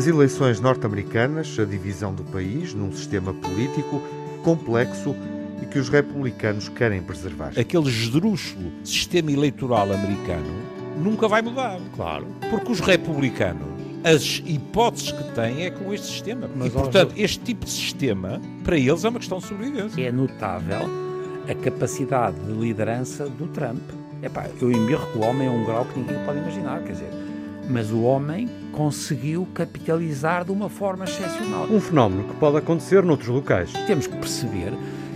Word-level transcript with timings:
As 0.00 0.06
eleições 0.06 0.60
norte-americanas, 0.60 1.58
a 1.58 1.64
divisão 1.66 2.14
do 2.14 2.24
país 2.24 2.72
num 2.72 2.90
sistema 2.90 3.34
político 3.34 4.02
complexo 4.42 5.14
e 5.60 5.66
que 5.66 5.78
os 5.78 5.90
republicanos 5.90 6.70
querem 6.70 7.02
preservar. 7.02 7.52
Aquele 7.54 7.86
esdrúxulo 7.90 8.72
sistema 8.82 9.30
eleitoral 9.30 9.92
americano 9.92 10.54
nunca 10.96 11.28
vai 11.28 11.42
mudar. 11.42 11.78
Claro. 11.94 12.26
Porque 12.48 12.72
os 12.72 12.80
republicanos, 12.80 13.68
as 14.02 14.42
hipóteses 14.46 15.12
que 15.12 15.22
têm 15.34 15.66
é 15.66 15.70
com 15.70 15.92
este 15.92 16.06
sistema. 16.06 16.48
Mas, 16.56 16.68
e, 16.68 16.70
portanto, 16.70 17.12
este 17.14 17.40
tipo 17.40 17.66
de 17.66 17.70
sistema, 17.70 18.40
para 18.64 18.78
eles, 18.78 19.04
é 19.04 19.08
uma 19.10 19.18
questão 19.18 19.36
de 19.36 19.44
sobrevivência. 19.44 20.00
É 20.00 20.10
notável 20.10 20.88
a 21.46 21.54
capacidade 21.62 22.40
de 22.40 22.52
liderança 22.54 23.28
do 23.28 23.46
Trump. 23.48 23.82
Epá, 24.22 24.48
eu 24.62 24.72
embirro 24.72 25.06
que 25.12 25.18
o 25.18 25.20
homem 25.20 25.46
é 25.46 25.50
um 25.50 25.62
grau 25.62 25.84
que 25.84 25.98
ninguém 25.98 26.16
pode 26.24 26.38
imaginar, 26.38 26.82
quer 26.84 26.92
dizer, 26.92 27.10
mas 27.68 27.90
o 27.90 28.00
homem 28.00 28.48
conseguiu 28.72 29.46
capitalizar 29.54 30.44
de 30.44 30.52
uma 30.52 30.68
forma 30.68 31.04
excepcional. 31.04 31.66
Um 31.70 31.80
fenómeno 31.80 32.24
que 32.24 32.34
pode 32.36 32.56
acontecer 32.56 33.02
noutros 33.02 33.28
locais. 33.28 33.72
Temos 33.86 34.06
que 34.06 34.16
perceber 34.16 34.72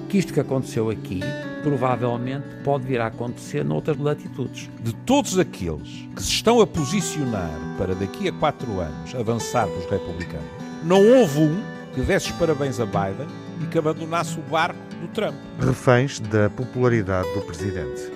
que 0.09 0.19
isto 0.19 0.33
que 0.33 0.41
aconteceu 0.41 0.91
aqui 0.91 1.21
provavelmente 1.63 2.47
pode 2.63 2.87
vir 2.87 3.01
a 3.01 3.07
acontecer 3.07 3.65
noutras 3.65 3.97
latitudes. 3.97 4.71
De 4.81 4.95
todos 4.95 5.39
aqueles 5.39 6.09
que 6.15 6.23
se 6.23 6.31
estão 6.31 6.61
a 6.61 6.67
posicionar 6.67 7.51
para 7.79 7.95
daqui 7.95 8.29
a 8.29 8.33
quatro 8.33 8.81
anos 8.81 9.15
avançar 9.15 9.67
dos 9.67 9.85
republicanos, 9.91 10.47
não 10.85 11.01
houve 11.03 11.41
um 11.41 11.63
que 11.95 12.03
desse 12.03 12.31
os 12.31 12.39
parabéns 12.39 12.79
a 12.81 12.87
Biden 12.87 13.27
e 13.63 13.67
que 13.67 13.79
abandonasse 13.79 14.39
o 14.39 14.43
barco 14.43 14.79
do 15.01 15.09
Trump. 15.09 15.35
Reféns 15.61 16.21
da 16.21 16.51
popularidade 16.51 17.33
do 17.35 17.41
presidente. 17.41 18.11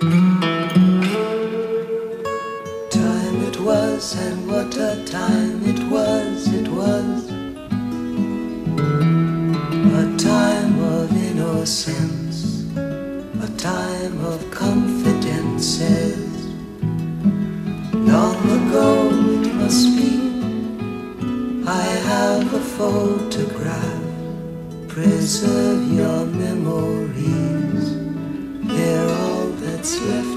Was, 3.99 4.15
and 4.15 4.47
what 4.47 4.75
a 4.77 5.03
time 5.03 5.61
it 5.65 5.79
was, 5.91 6.47
it 6.53 6.69
was. 6.69 7.29
A 10.03 10.05
time 10.17 10.79
of 10.79 11.11
innocence, 11.29 12.63
a 12.77 13.49
time 13.57 14.17
of 14.23 14.39
confidences. 14.51 16.47
Long 17.93 18.39
ago 18.59 19.09
it 19.35 19.53
must 19.55 19.87
be, 19.97 20.13
I 21.67 21.83
have 22.11 22.53
a 22.53 22.63
photograph. 22.77 24.03
Preserve 24.87 25.91
your 25.91 26.25
memories, 26.25 27.83
they're 28.65 29.09
all 29.09 29.47
that's 29.61 30.01
left. 30.01 30.28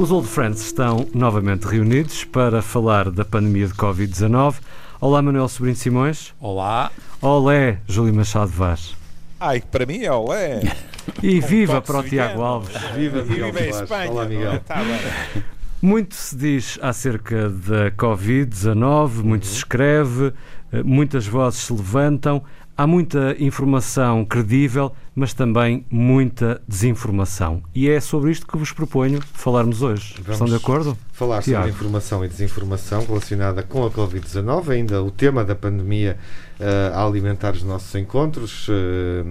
Os 0.00 0.10
Old 0.10 0.26
Friends 0.26 0.62
estão 0.62 1.06
novamente 1.12 1.64
reunidos 1.64 2.24
para 2.24 2.62
falar 2.62 3.10
da 3.10 3.22
pandemia 3.22 3.66
de 3.66 3.74
Covid-19. 3.74 4.54
Olá, 4.98 5.20
Manuel 5.20 5.46
Sobrinho 5.46 5.76
Simões. 5.76 6.32
Olá. 6.40 6.90
Olé, 7.20 7.80
Júlio 7.86 8.14
Machado 8.14 8.50
Vaz. 8.50 8.96
Ai, 9.38 9.60
para 9.60 9.84
mim 9.84 10.02
é 10.02 10.10
olé. 10.10 10.62
E 11.22 11.38
Com 11.38 11.46
viva 11.46 11.82
para 11.82 11.98
o. 11.98 12.02
Tiago 12.02 12.40
Alves. 12.40 12.74
Viva 12.94 13.22
Miguel 13.22 13.52
viva 13.52 13.60
em 13.60 13.72
Soares. 13.72 13.80
Espanha. 13.82 14.10
Olá, 14.10 14.24
Miguel. 14.24 14.60
Tá 14.60 14.76
bem. 14.76 15.44
Muito 15.82 16.14
se 16.14 16.34
diz 16.34 16.78
acerca 16.80 17.50
da 17.50 17.90
Covid-19, 17.90 19.22
muito 19.22 19.44
se 19.44 19.56
escreve, 19.56 20.32
eh, 20.72 20.82
muitas 20.82 21.26
vozes 21.26 21.60
se 21.60 21.74
levantam, 21.74 22.42
há 22.76 22.86
muita 22.86 23.36
informação 23.38 24.24
credível, 24.24 24.92
mas 25.14 25.34
também 25.34 25.84
muita 25.90 26.62
desinformação. 26.66 27.62
E 27.74 27.88
é 27.88 28.00
sobre 28.00 28.30
isto 28.30 28.46
que 28.46 28.56
vos 28.56 28.72
proponho 28.72 29.20
falarmos 29.32 29.82
hoje. 29.82 30.14
Estão 30.28 30.46
de 30.46 30.54
acordo? 30.54 30.96
Falar 31.12 31.42
Tiago. 31.42 31.66
sobre 31.66 31.76
informação 31.76 32.24
e 32.24 32.28
desinformação 32.28 33.04
relacionada 33.04 33.62
com 33.62 33.84
a 33.84 33.90
Covid-19, 33.90 34.70
ainda 34.70 35.02
o 35.02 35.10
tema 35.10 35.44
da 35.44 35.54
pandemia 35.54 36.16
eh, 36.58 36.92
a 36.94 37.04
alimentar 37.04 37.52
os 37.52 37.62
nossos 37.62 37.94
encontros. 37.94 38.66
eh, 38.70 39.24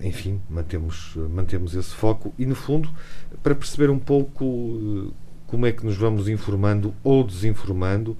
enfim, 0.00 0.40
mantemos, 0.48 1.16
mantemos 1.30 1.74
esse 1.74 1.94
foco 1.94 2.34
e, 2.38 2.46
no 2.46 2.54
fundo, 2.54 2.88
para 3.42 3.54
perceber 3.54 3.90
um 3.90 3.98
pouco 3.98 5.10
eh, 5.10 5.12
como 5.46 5.66
é 5.66 5.72
que 5.72 5.84
nos 5.84 5.96
vamos 5.96 6.28
informando 6.28 6.94
ou 7.04 7.22
desinformando, 7.22 8.16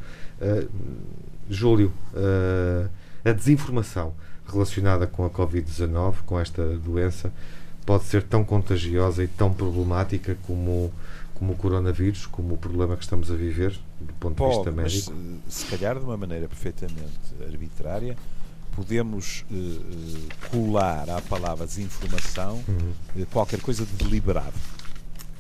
Júlio, 1.49 1.93
a 3.25 3.33
desinformação 3.33 4.15
relacionada 4.51 5.07
com 5.07 5.25
a 5.25 5.31
Covid-19, 5.31 6.15
com 6.27 6.39
esta 6.39 6.63
doença, 6.79 7.33
pode 7.85 8.05
ser 8.05 8.23
tão 8.23 8.45
contagiosa 8.45 9.23
e 9.25 9.29
tão 9.29 9.53
problemática 9.53 10.37
como, 10.47 10.93
como 11.35 11.53
o 11.53 11.57
coronavírus, 11.57 12.27
como 12.27 12.55
o 12.55 12.57
problema 12.59 12.97
que 12.97 13.03
estamos 13.05 13.31
a 13.31 13.35
viver, 13.35 13.79
do 14.01 14.13
ponto 14.15 14.33
de 14.35 14.39
Pode, 14.39 14.55
vista 14.57 14.73
mas 14.73 14.93
médico. 14.95 15.13
eh, 15.13 15.39
se 15.51 15.67
calhar 15.67 15.99
de 15.99 16.05
uma 16.05 16.17
maneira 16.17 16.49
perfeitamente 16.49 17.03
arbitrária, 17.49 18.17
podemos 18.75 19.45
eh, 19.51 19.55
eh, 19.55 20.49
colar 20.51 21.09
à 21.11 21.21
palavra 21.23 21.65
desinformação 21.67 22.63
Uhum. 22.69 22.93
eh, 23.23 23.27
qualquer 23.33 23.61
coisa 23.61 23.85
de 23.87 23.93
deliberado. 24.05 24.55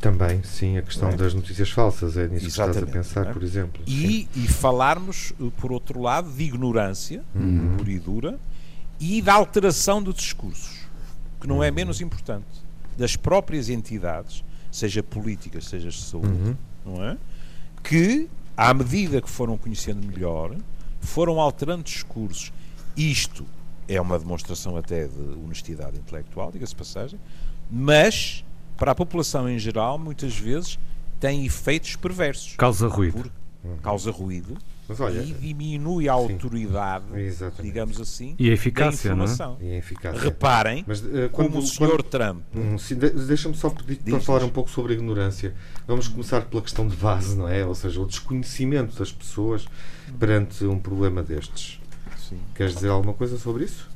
Também, 0.01 0.43
sim, 0.45 0.77
a 0.79 0.83
questão 0.83 1.09
é? 1.09 1.17
das 1.17 1.35
notícias 1.35 1.71
falsas, 1.71 2.17
é 2.17 2.29
nisso 2.29 2.43
que 2.45 2.47
estás 2.51 2.69
a 2.69 2.71
Exatamente, 2.81 2.93
pensar, 2.93 3.27
é? 3.27 3.33
por 3.33 3.43
exemplo. 3.43 3.83
E, 3.87 4.29
e 4.37 4.47
falarmos, 4.47 5.33
por 5.57 5.73
outro 5.73 6.01
lado, 6.01 6.31
de 6.31 6.45
ignorância 6.45 7.25
Uhum. 7.35 7.77
pura 7.79 7.91
e 7.91 7.99
dura 7.99 8.39
e 9.01 9.21
da 9.23 9.35
alteração 9.35 10.03
de 10.03 10.13
discursos, 10.13 10.81
que 11.41 11.47
não 11.47 11.63
é 11.63 11.71
menos 11.71 12.01
importante, 12.01 12.47
das 12.97 13.15
próprias 13.17 13.69
entidades, 13.69 14.43
seja 14.71 15.03
políticas, 15.03 15.67
seja 15.67 15.89
de 15.91 16.01
saúde, 16.01 16.29
Uhum. 16.29 16.57
não 16.85 17.05
é? 17.05 17.17
Que, 17.83 18.29
à 18.57 18.73
medida 18.75 19.21
que 19.21 19.29
foram 19.31 19.57
conhecendo 19.59 20.05
melhor, 20.07 20.55
foram 21.01 21.41
alterando 21.41 21.83
discursos. 21.85 22.53
Isto 22.97 23.45
é 23.87 24.01
uma 24.01 24.19
demonstração 24.19 24.77
até 24.77 25.07
de 25.07 25.21
honestidade 25.45 25.97
intelectual, 25.99 26.51
diga-se 26.51 26.75
passagem, 26.75 27.21
mas 27.71 28.45
para 28.77 28.93
a 28.93 28.95
população 28.95 29.49
em 29.49 29.59
geral, 29.59 29.99
muitas 29.99 30.37
vezes 30.37 30.79
tem 31.21 31.45
efeitos 31.47 31.97
perversos. 31.97 32.57
Causa 32.57 32.89
ruído. 32.89 33.15
Por- 33.23 33.31
causa 33.83 34.11
ruído 34.11 34.57
Mas 34.89 35.01
olha, 35.01 35.21
e 35.21 35.33
diminui 35.33 36.09
a 36.09 36.13
autoridade, 36.13 37.05
Exatamente. 37.19 37.63
digamos 37.63 38.01
assim, 38.01 38.37
E 38.39 38.45
a 38.45 38.49
da 38.49 38.55
eficácia, 38.55 39.15
não 39.15 39.23
é? 39.23 39.25
informação. 39.27 39.59
e 39.61 39.71
a 39.73 39.77
eficácia. 39.79 40.21
Reparem 40.21 40.85
Mas, 40.87 41.01
como 41.33 41.51
quando- 41.51 41.59
o 41.59 41.63
Sr. 41.67 42.03
Trump 42.05 42.43
Hum, 42.55 42.79
sim, 42.79 42.95
de- 42.95 43.11
Deixa-me 43.11 43.57
só 43.57 43.69
pedir 43.71 43.97
para 43.99 44.21
falar 44.21 44.45
um 44.45 44.49
pouco 44.49 44.71
sobre 44.71 44.93
a 44.93 44.97
ignorância. 44.97 45.55
Vamos 45.89 46.07
começar 46.07 46.43
pela 46.43 46.63
questão 46.63 46.87
de 46.87 46.95
base, 46.97 47.37
não 47.37 47.49
é? 47.49 47.67
Ou 47.67 47.75
seja, 47.75 48.01
o 48.01 48.07
desconhecimento 48.07 48.97
das 48.97 49.11
pessoas 49.13 49.67
perante 50.19 50.65
um 50.65 50.79
problema 50.79 51.23
destes. 51.23 51.81
Sim. 52.17 52.39
Queres 52.55 52.75
dizer 52.75 52.89
alguma 52.89 53.13
coisa 53.15 53.37
sobre 53.39 53.65
isso? 53.65 53.89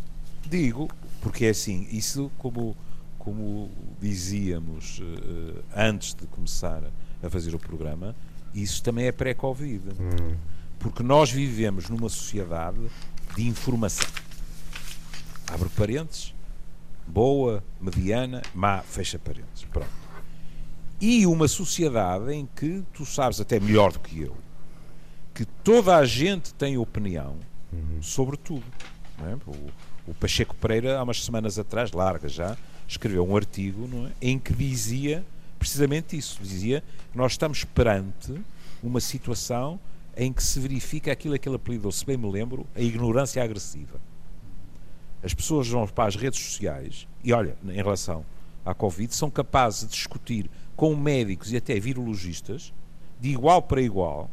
Digo, 0.48 0.88
porque 1.20 1.44
é 1.46 1.50
assim, 1.50 1.86
isso 1.92 2.30
como, 2.38 2.76
como 3.18 3.70
dizíamos 4.00 5.00
eh, 5.02 5.62
antes 5.88 6.14
de 6.14 6.26
começar 6.26 6.82
a 7.22 7.30
fazer 7.30 7.54
o 7.54 7.58
programa, 7.58 8.14
isso 8.54 8.82
também 8.82 9.06
é 9.06 9.12
pré-Covid. 9.12 9.82
Hum, 10.00 10.34
Porque 10.80 11.04
nós 11.04 11.30
vivemos 11.30 11.88
numa 11.88 12.08
sociedade 12.08 12.80
de 13.36 13.46
informação. 13.46 14.08
Abre 15.46 15.68
parênteses, 15.68 16.34
boa, 17.06 17.62
mediana, 17.80 18.42
má, 18.52 18.82
fecha 18.82 19.18
parênteses. 19.18 19.64
Pronto. 19.70 19.88
E 21.00 21.24
uma 21.26 21.46
sociedade 21.46 22.32
em 22.32 22.48
que 22.56 22.82
tu 22.92 23.06
sabes 23.06 23.40
até 23.40 23.60
melhor 23.60 23.92
do 23.92 24.00
que 24.00 24.20
eu 24.20 24.36
que 25.40 25.46
toda 25.64 25.96
a 25.96 26.04
gente 26.04 26.52
tem 26.52 26.76
opinião 26.76 27.36
sobre 28.02 28.36
tudo. 28.36 28.64
é? 29.20 29.34
O, 29.46 30.10
o 30.10 30.14
Pacheco 30.14 30.54
Pereira, 30.56 30.98
há 30.98 31.02
umas 31.02 31.24
semanas 31.24 31.58
atrás, 31.58 31.92
larga 31.92 32.28
já, 32.28 32.58
escreveu 32.86 33.26
um 33.26 33.34
artigo 33.34 33.88
é? 34.06 34.12
em 34.20 34.38
que 34.38 34.52
dizia 34.52 35.24
precisamente 35.58 36.14
isso. 36.14 36.38
Dizia 36.42 36.82
que 37.10 37.16
nós 37.16 37.32
estamos 37.32 37.64
perante 37.64 38.34
uma 38.82 39.00
situação 39.00 39.80
em 40.22 40.34
que 40.34 40.42
se 40.42 40.60
verifica 40.60 41.10
aquilo 41.10 41.38
que 41.38 41.48
ele 41.48 41.56
apelidou, 41.56 41.90
se 41.90 42.04
bem 42.04 42.18
me 42.18 42.30
lembro, 42.30 42.66
a 42.76 42.80
ignorância 42.82 43.42
agressiva. 43.42 43.98
As 45.22 45.32
pessoas 45.32 45.66
vão 45.66 45.86
para 45.88 46.08
as 46.08 46.14
redes 46.14 46.38
sociais 46.38 47.08
e, 47.24 47.32
olha, 47.32 47.56
em 47.64 47.72
relação 47.72 48.22
à 48.62 48.74
Covid, 48.74 49.14
são 49.14 49.30
capazes 49.30 49.80
de 49.80 49.86
discutir 49.94 50.50
com 50.76 50.94
médicos 50.94 51.50
e 51.52 51.56
até 51.56 51.80
virologistas 51.80 52.70
de 53.18 53.30
igual 53.30 53.62
para 53.62 53.80
igual, 53.80 54.28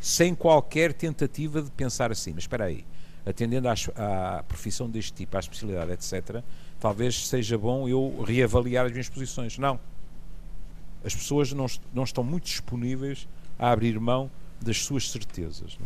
sem 0.00 0.34
qualquer 0.34 0.92
tentativa 0.92 1.62
de 1.62 1.70
pensar 1.70 2.10
assim, 2.10 2.32
mas 2.32 2.42
espera 2.42 2.64
aí, 2.64 2.84
atendendo 3.24 3.68
às- 3.68 3.88
à, 3.94 4.42
profissão 4.48 4.90
deste 4.90 5.12
tipo, 5.12 5.36
à 5.36 5.40
especialidade, 5.40 5.92
etc., 5.92 6.42
talvez 6.80 7.28
seja 7.28 7.56
bom 7.56 7.88
eu 7.88 8.20
reavaliar 8.26 8.86
as 8.86 8.90
minhas 8.90 9.08
posições. 9.08 9.58
Não. 9.58 9.78
As 11.04 11.14
pessoas 11.14 11.52
não, 11.52 11.66
não 11.92 12.02
estão 12.02 12.24
muito 12.24 12.46
disponíveis 12.46 13.28
a 13.56 13.70
abrir 13.70 13.98
mão 14.00 14.28
das 14.64 14.78
suas 14.84 15.10
certezas. 15.10 15.78
é? 15.80 15.84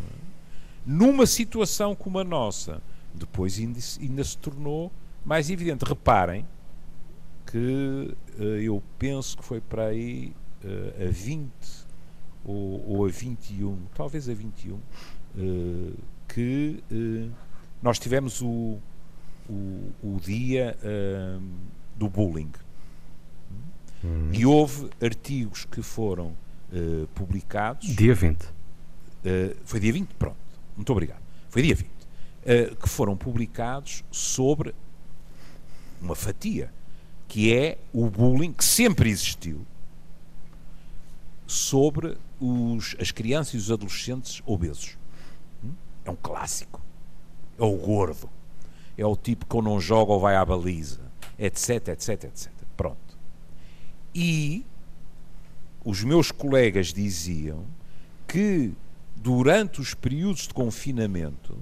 Numa 0.86 1.26
situação 1.26 1.94
como 1.94 2.18
a 2.18 2.24
nossa, 2.24 2.80
depois 3.14 3.58
ainda, 3.58 3.80
se- 3.80 4.00
ainda 4.00 4.24
se 4.24 4.38
tornou 4.38 4.90
mais 5.24 5.50
evidente. 5.50 5.84
Reparem 5.84 6.46
que 7.46 8.14
eh, 8.38 8.60
eu 8.62 8.82
penso 8.98 9.36
que 9.36 9.44
foi 9.44 9.60
para 9.60 9.86
aí 9.86 10.32
eh, 10.64 11.08
a 11.08 11.10
20 11.10 11.50
ou, 12.44 12.84
ou 12.88 13.06
a 13.06 13.08
21, 13.08 13.76
talvez 13.94 14.28
a 14.28 14.34
21, 14.34 14.78
eh, 15.36 15.92
que 16.28 16.82
eh, 16.90 17.28
nós 17.82 17.98
tivemos 17.98 18.40
o, 18.42 18.78
o, 19.48 19.90
o 20.02 20.18
dia 20.22 20.76
do 21.96 22.08
bullying. 22.08 22.50
Hum. 24.04 24.30
E 24.32 24.44
houve 24.46 24.90
artigos 25.02 25.64
que 25.64 25.82
foram 25.82 26.34
publicados. 27.14 27.88
Dia 27.96 28.14
20. 28.14 28.44
Eh, 29.28 29.56
foi 29.64 29.78
dia 29.80 29.92
20? 29.92 30.14
Pronto. 30.14 30.36
Muito 30.76 30.90
obrigado. 30.90 31.22
Foi 31.48 31.62
dia 31.62 31.74
20. 31.74 31.90
eh, 32.44 32.74
que 32.80 32.88
foram 32.88 33.16
publicados 33.16 34.02
sobre 34.10 34.74
uma 36.00 36.14
fatia, 36.14 36.72
que 37.26 37.52
é 37.52 37.78
o 37.92 38.08
bullying 38.08 38.52
que 38.52 38.64
sempre 38.64 39.10
existiu 39.10 39.66
sobre 41.46 42.16
os, 42.40 42.96
as 43.00 43.10
crianças 43.10 43.54
e 43.54 43.56
os 43.58 43.70
adolescentes 43.70 44.42
obesos. 44.46 44.96
Hum? 45.62 45.72
É 46.04 46.10
um 46.10 46.16
clássico. 46.16 46.80
É 47.58 47.62
o 47.64 47.76
gordo. 47.76 48.30
É 48.96 49.04
o 49.04 49.16
tipo 49.16 49.44
que 49.46 49.56
ou 49.56 49.62
não 49.62 49.80
joga 49.80 50.12
ou 50.12 50.20
vai 50.20 50.36
à 50.36 50.44
baliza. 50.44 51.00
Etc, 51.38 51.88
etc, 51.88 52.24
etc. 52.24 52.50
Pronto. 52.76 53.18
E 54.14 54.64
os 55.84 56.02
meus 56.02 56.30
colegas 56.30 56.92
diziam 56.92 57.64
que 58.26 58.72
durante 59.20 59.80
os 59.80 59.94
períodos 59.94 60.46
de 60.48 60.54
confinamento 60.54 61.58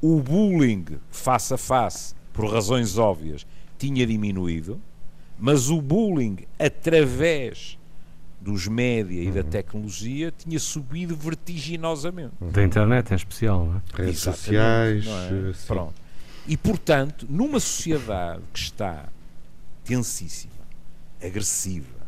o 0.00 0.20
bullying 0.20 0.86
face 1.10 1.52
a 1.52 1.58
face, 1.58 2.14
por 2.32 2.50
razões 2.50 2.96
óbvias, 2.96 3.46
tinha 3.78 4.06
diminuído, 4.06 4.80
mas 5.38 5.68
o 5.68 5.80
bullying 5.80 6.38
através 6.58 7.78
dos 8.40 8.66
média 8.66 9.22
e 9.22 9.30
da 9.30 9.42
tecnologia 9.42 10.32
tinha 10.32 10.58
subido 10.58 11.14
vertiginosamente. 11.14 12.32
Da 12.40 12.64
internet 12.64 13.10
em 13.10 13.16
especial, 13.16 13.66
não 13.66 13.76
é? 13.76 14.02
Redes 14.02 14.20
sociais. 14.20 15.04
não 15.04 15.18
é? 15.18 15.50
eh. 15.50 15.54
Pronto. 15.66 15.94
E 16.46 16.56
portanto, 16.56 17.26
numa 17.28 17.60
sociedade 17.60 18.42
que 18.52 18.58
está 18.58 19.08
tensíssima, 19.84 20.52
agressiva, 21.22 21.99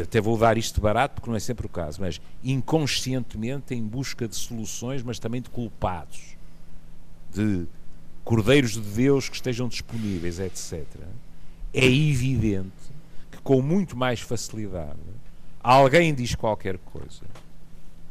até 0.00 0.20
vou 0.20 0.36
dar 0.36 0.58
isto 0.58 0.80
barato 0.80 1.14
porque 1.14 1.30
não 1.30 1.36
é 1.36 1.40
sempre 1.40 1.66
o 1.66 1.68
caso, 1.68 2.00
mas 2.00 2.20
inconscientemente 2.44 3.74
em 3.74 3.82
busca 3.82 4.28
de 4.28 4.36
soluções, 4.36 5.02
mas 5.02 5.18
também 5.18 5.40
de 5.40 5.48
culpados, 5.48 6.36
de 7.32 7.66
cordeiros 8.24 8.72
de 8.72 8.80
Deus 8.80 9.28
que 9.28 9.36
estejam 9.36 9.68
disponíveis, 9.68 10.38
etc. 10.38 10.84
É 11.72 11.86
evidente 11.86 12.70
que 13.30 13.38
com 13.38 13.62
muito 13.62 13.96
mais 13.96 14.20
facilidade 14.20 14.98
alguém 15.62 16.14
diz 16.14 16.34
qualquer 16.34 16.78
coisa. 16.78 17.24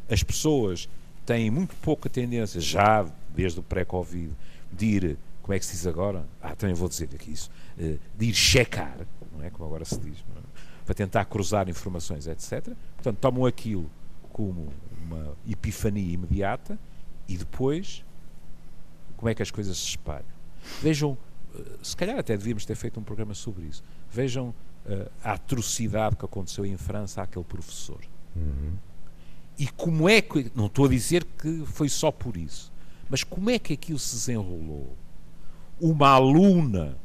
As 0.09 0.23
pessoas 0.23 0.89
têm 1.25 1.51
muito 1.51 1.75
pouca 1.75 2.09
tendência, 2.09 2.59
já 2.59 3.05
desde 3.35 3.59
o 3.59 3.63
pré-Covid, 3.63 4.31
de 4.71 4.85
ir, 4.85 5.17
como 5.41 5.53
é 5.53 5.59
que 5.59 5.65
se 5.65 5.73
diz 5.73 5.87
agora? 5.87 6.25
Ah, 6.41 6.55
também 6.55 6.75
vou 6.75 6.89
dizer 6.89 7.09
aqui 7.13 7.31
isso, 7.31 7.51
eh, 7.77 7.97
de 8.17 8.25
ir 8.25 8.33
checar, 8.33 8.97
não 9.31 9.43
é? 9.43 9.49
Como 9.49 9.65
agora 9.65 9.85
se 9.85 9.99
diz, 9.99 10.17
não 10.33 10.41
é? 10.41 10.50
Para 10.91 10.95
tentar 10.95 11.23
cruzar 11.23 11.69
informações, 11.69 12.27
etc. 12.27 12.73
Portanto, 12.95 13.17
tomam 13.21 13.45
aquilo 13.45 13.89
como 14.33 14.73
uma 15.05 15.37
epifania 15.47 16.13
imediata 16.13 16.77
e 17.29 17.37
depois 17.37 18.03
como 19.15 19.29
é 19.29 19.33
que 19.33 19.41
as 19.41 19.49
coisas 19.49 19.77
se 19.77 19.85
espalham. 19.85 20.25
Vejam, 20.81 21.17
eh, 21.55 21.63
se 21.81 21.95
calhar 21.95 22.19
até 22.19 22.35
devíamos 22.35 22.65
ter 22.65 22.75
feito 22.75 22.99
um 22.99 23.03
programa 23.03 23.33
sobre 23.33 23.67
isso. 23.67 23.81
Vejam 24.11 24.53
eh, 24.85 25.07
a 25.23 25.31
atrocidade 25.31 26.17
que 26.17 26.25
aconteceu 26.25 26.65
em 26.65 26.75
França 26.75 27.21
àquele 27.21 27.45
professor. 27.45 28.01
Uhum. 28.35 28.73
E 29.57 29.67
como 29.69 30.09
é 30.09 30.21
que. 30.21 30.51
Não 30.53 30.65
estou 30.65 30.87
a 30.87 30.89
dizer 30.89 31.23
que 31.23 31.63
foi 31.67 31.87
só 31.87 32.11
por 32.11 32.35
isso, 32.35 32.69
mas 33.09 33.23
como 33.23 33.49
é 33.49 33.57
que 33.57 33.71
aquilo 33.73 33.99
se 33.99 34.15
desenrolou? 34.15 34.93
Uma 35.79 36.09
aluna 36.09 36.97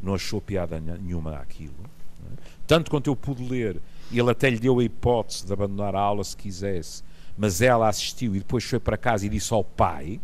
não 0.00 0.14
achou 0.14 0.40
piada 0.40 0.78
nenhuma 0.78 1.38
àquilo. 1.38 1.74
é? 1.82 2.51
Tanto 2.66 2.90
quanto 2.90 3.08
eu 3.08 3.16
pude 3.16 3.42
ler, 3.46 3.80
ele 4.12 4.30
até 4.30 4.48
lhe 4.50 4.58
deu 4.58 4.78
a 4.78 4.84
hipótese 4.84 5.44
de 5.46 5.52
abandonar 5.52 5.94
a 5.94 6.00
aula 6.00 6.22
se 6.24 6.36
quisesse, 6.36 7.02
mas 7.36 7.60
ela 7.62 7.88
assistiu 7.88 8.34
e 8.34 8.38
depois 8.38 8.64
foi 8.64 8.78
para 8.78 8.96
casa 8.96 9.26
e 9.26 9.28
disse 9.28 9.52
ao 9.52 9.64
pai. 9.64 10.20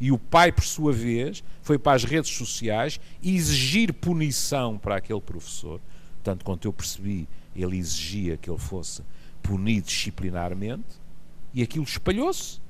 E 0.00 0.10
o 0.10 0.18
pai, 0.18 0.50
por 0.50 0.64
sua 0.64 0.92
vez, 0.92 1.44
foi 1.62 1.78
para 1.78 1.92
as 1.96 2.02
redes 2.04 2.30
sociais 2.34 2.98
exigir 3.22 3.92
punição 3.92 4.76
para 4.76 4.96
aquele 4.96 5.20
professor. 5.20 5.80
Tanto 6.24 6.44
quanto 6.44 6.66
eu 6.66 6.72
percebi, 6.72 7.28
ele 7.54 7.76
exigia 7.78 8.36
que 8.36 8.50
ele 8.50 8.58
fosse 8.58 9.02
punido 9.42 9.86
disciplinarmente. 9.86 11.00
E 11.54 11.62
aquilo 11.62 11.84
espalhou-se. 11.84 12.60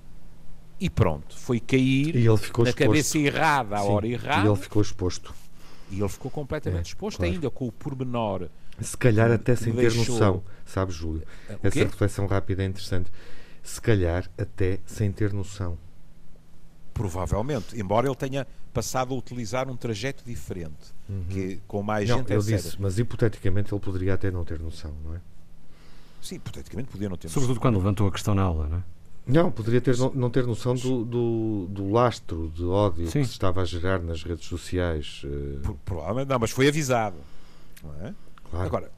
E 0.80 0.90
pronto, 0.90 1.36
foi 1.38 1.60
cair 1.60 2.16
E 2.16 2.24
na 2.26 2.34
exposto. 2.34 2.74
cabeça 2.74 3.16
errada, 3.18 3.76
à 3.76 3.82
Sim, 3.82 3.88
hora 3.88 4.06
E 4.06 4.12
errada. 4.12 4.48
ele 4.48 4.56
ficou 4.56 4.82
exposto. 4.82 5.32
E 5.90 6.00
ele 6.00 6.08
ficou 6.08 6.30
completamente 6.30 6.86
É, 6.86 6.88
exposto, 6.88 7.18
claro. 7.18 7.32
ainda 7.32 7.50
com 7.50 7.66
o 7.68 7.72
pormenor. 7.72 8.48
Se 8.82 8.96
calhar 8.96 9.30
até 9.30 9.54
sem 9.56 9.72
ter 9.72 9.90
deixou- 9.90 10.14
noção, 10.14 10.42
sabe, 10.66 10.92
Júlio? 10.92 11.22
Essa 11.62 11.78
reflexão 11.80 12.26
rápida 12.26 12.62
é 12.62 12.66
interessante. 12.66 13.10
Se 13.62 13.80
calhar 13.80 14.28
até 14.36 14.78
sem 14.86 15.10
ter 15.12 15.32
noção. 15.32 15.78
Provavelmente, 16.94 17.78
embora 17.80 18.06
ele 18.06 18.14
tenha 18.16 18.46
passado 18.72 19.14
a 19.14 19.16
utilizar 19.16 19.68
um 19.70 19.76
trajeto 19.76 20.22
diferente, 20.24 20.92
que 21.30 21.58
com 21.66 21.82
mais 21.82 22.08
Uhum. 22.08 22.16
Não, 22.16 22.22
gente, 22.22 22.32
eu 22.32 22.40
etc. 22.40 22.56
disse, 22.56 22.76
mas 22.80 22.98
hipoteticamente 22.98 23.72
ele 23.72 23.80
poderia 23.80 24.14
até 24.14 24.30
não 24.30 24.44
ter 24.44 24.58
noção, 24.58 24.92
não 25.04 25.14
é? 25.14 25.20
Sim, 26.20 26.36
hipoteticamente 26.36 26.88
podia 26.90 27.08
não 27.08 27.16
ter 27.16 27.28
Sobretudo 27.28 27.60
quando 27.60 27.76
levantou 27.78 28.06
a 28.08 28.12
questão 28.12 28.34
na 28.34 28.42
aula, 28.42 28.68
não 28.68 28.76
é? 28.78 28.82
Não, 29.26 29.50
poderia 29.52 29.80
ter, 29.80 29.96
não, 29.96 30.12
não 30.12 30.30
ter 30.30 30.44
noção 30.46 30.74
do, 30.74 31.04
do, 31.04 31.66
do 31.70 31.90
lastro 31.92 32.52
de 32.54 32.64
ódio 32.64 33.06
Sim. 33.08 33.20
que 33.20 33.26
se 33.26 33.32
estava 33.32 33.62
a 33.62 33.64
gerar 33.64 34.00
nas 34.00 34.22
redes 34.24 34.44
sociais. 34.46 35.22
eh, 35.24 35.60
Pro- 35.62 35.78
Provavelmente 35.84 36.28
não, 36.28 36.38
mas 36.40 36.50
foi 36.50 36.68
avisado. 36.68 37.16
Não 37.82 38.06
é? 38.06 38.14
Claro. 38.52 38.66
Agora, 38.66 38.92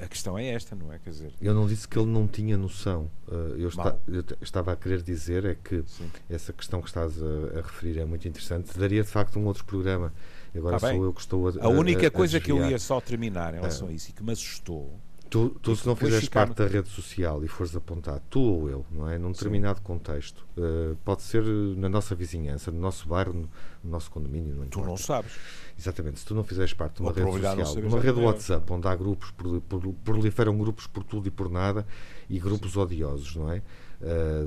a- 0.00 0.04
a, 0.04 0.08
questão 0.08 0.36
é 0.38 0.46
esta, 0.48 0.74
não 0.74 0.92
é? 0.92 0.98
Quer 0.98 1.10
dizer, 1.10 1.32
Eu 1.40 1.54
não 1.54 1.66
disse 1.66 1.86
que 1.86 1.98
ele 1.98 2.08
não 2.10 2.26
tinha 2.26 2.56
noção. 2.56 3.08
Eh, 3.30 3.54
eu, 3.58 3.70
Mal. 3.76 4.00
eu 4.08 4.24
estava 4.40 4.72
a 4.72 4.76
querer 4.76 5.02
dizer 5.02 5.44
é 5.44 5.54
que 5.54 5.84
sim. 5.86 6.10
essa 6.28 6.52
questão 6.52 6.80
que 6.82 6.88
estás 6.88 7.22
a, 7.22 7.58
a 7.58 7.62
referir 7.62 7.98
é 7.98 8.04
muito 8.04 8.26
interessante. 8.26 8.76
Daria 8.78 9.02
de 9.02 9.08
facto 9.08 9.38
um 9.38 9.44
outro 9.46 9.64
programa. 9.64 10.12
Agora 10.56 10.78
Tá 10.78 10.90
sou 10.90 11.04
eu 11.04 11.12
que 11.12 11.20
estou 11.20 11.48
a. 11.48 11.52
a 11.64 11.68
única 11.68 12.06
a- 12.06 12.10
coisa 12.10 12.40
que 12.40 12.50
eu 12.52 12.64
ia 12.68 12.78
só 12.78 13.00
terminar 13.00 13.52
em 13.54 13.56
relação 13.56 13.88
a 13.88 13.92
isso 13.92 14.10
e 14.10 14.12
que 14.12 14.22
me 14.22 14.32
assustou 14.32 14.98
Tu, 15.34 15.48
tu 15.60 15.74
se 15.74 15.84
não 15.84 15.96
fizeres 15.96 16.28
parte 16.28 16.54
da 16.54 16.66
rede 16.68 16.88
social 16.88 17.42
e 17.44 17.48
fores 17.48 17.74
apontado, 17.74 18.22
tu 18.30 18.40
ou 18.40 18.70
eu, 18.70 18.86
não 18.88 19.10
é? 19.10 19.18
Num 19.18 19.32
determinado 19.32 19.82
contexto, 19.82 20.46
eh, 20.56 20.94
pode 21.04 21.22
ser 21.22 21.42
na 21.44 21.88
nossa 21.88 22.14
vizinhança, 22.14 22.70
no 22.70 22.78
nosso 22.78 23.08
bairro, 23.08 23.32
no, 23.32 23.50
no 23.82 23.90
nosso 23.90 24.12
condomínio, 24.12 24.54
não 24.54 24.62
tu 24.66 24.78
importa. 24.78 24.88
não 24.90 24.96
sabes. 24.96 25.32
Exatamente, 25.76 26.20
se 26.20 26.24
tu 26.26 26.36
não 26.36 26.44
fizeres 26.44 26.72
parte 26.72 26.96
de 26.98 27.02
uma 27.02 27.10
Uma 27.10 27.18
rede 27.18 27.32
social, 27.56 27.82
uma 27.84 28.00
rede. 28.00 28.20
WhatsApp, 28.20 28.72
onde 28.72 28.86
há 28.86 28.94
grupos, 28.94 29.32
proli- 29.32 29.60
prol- 29.60 29.96
proliferam 30.04 30.56
grupos 30.56 30.86
por 30.86 31.02
tudo 31.02 31.26
e 31.26 31.32
por 31.32 31.50
nada 31.50 31.84
e 32.30 32.38
grupos 32.38 32.76
odiosos, 32.76 33.34
não 33.34 33.50
é? 33.50 33.60
Eh, 34.02 34.46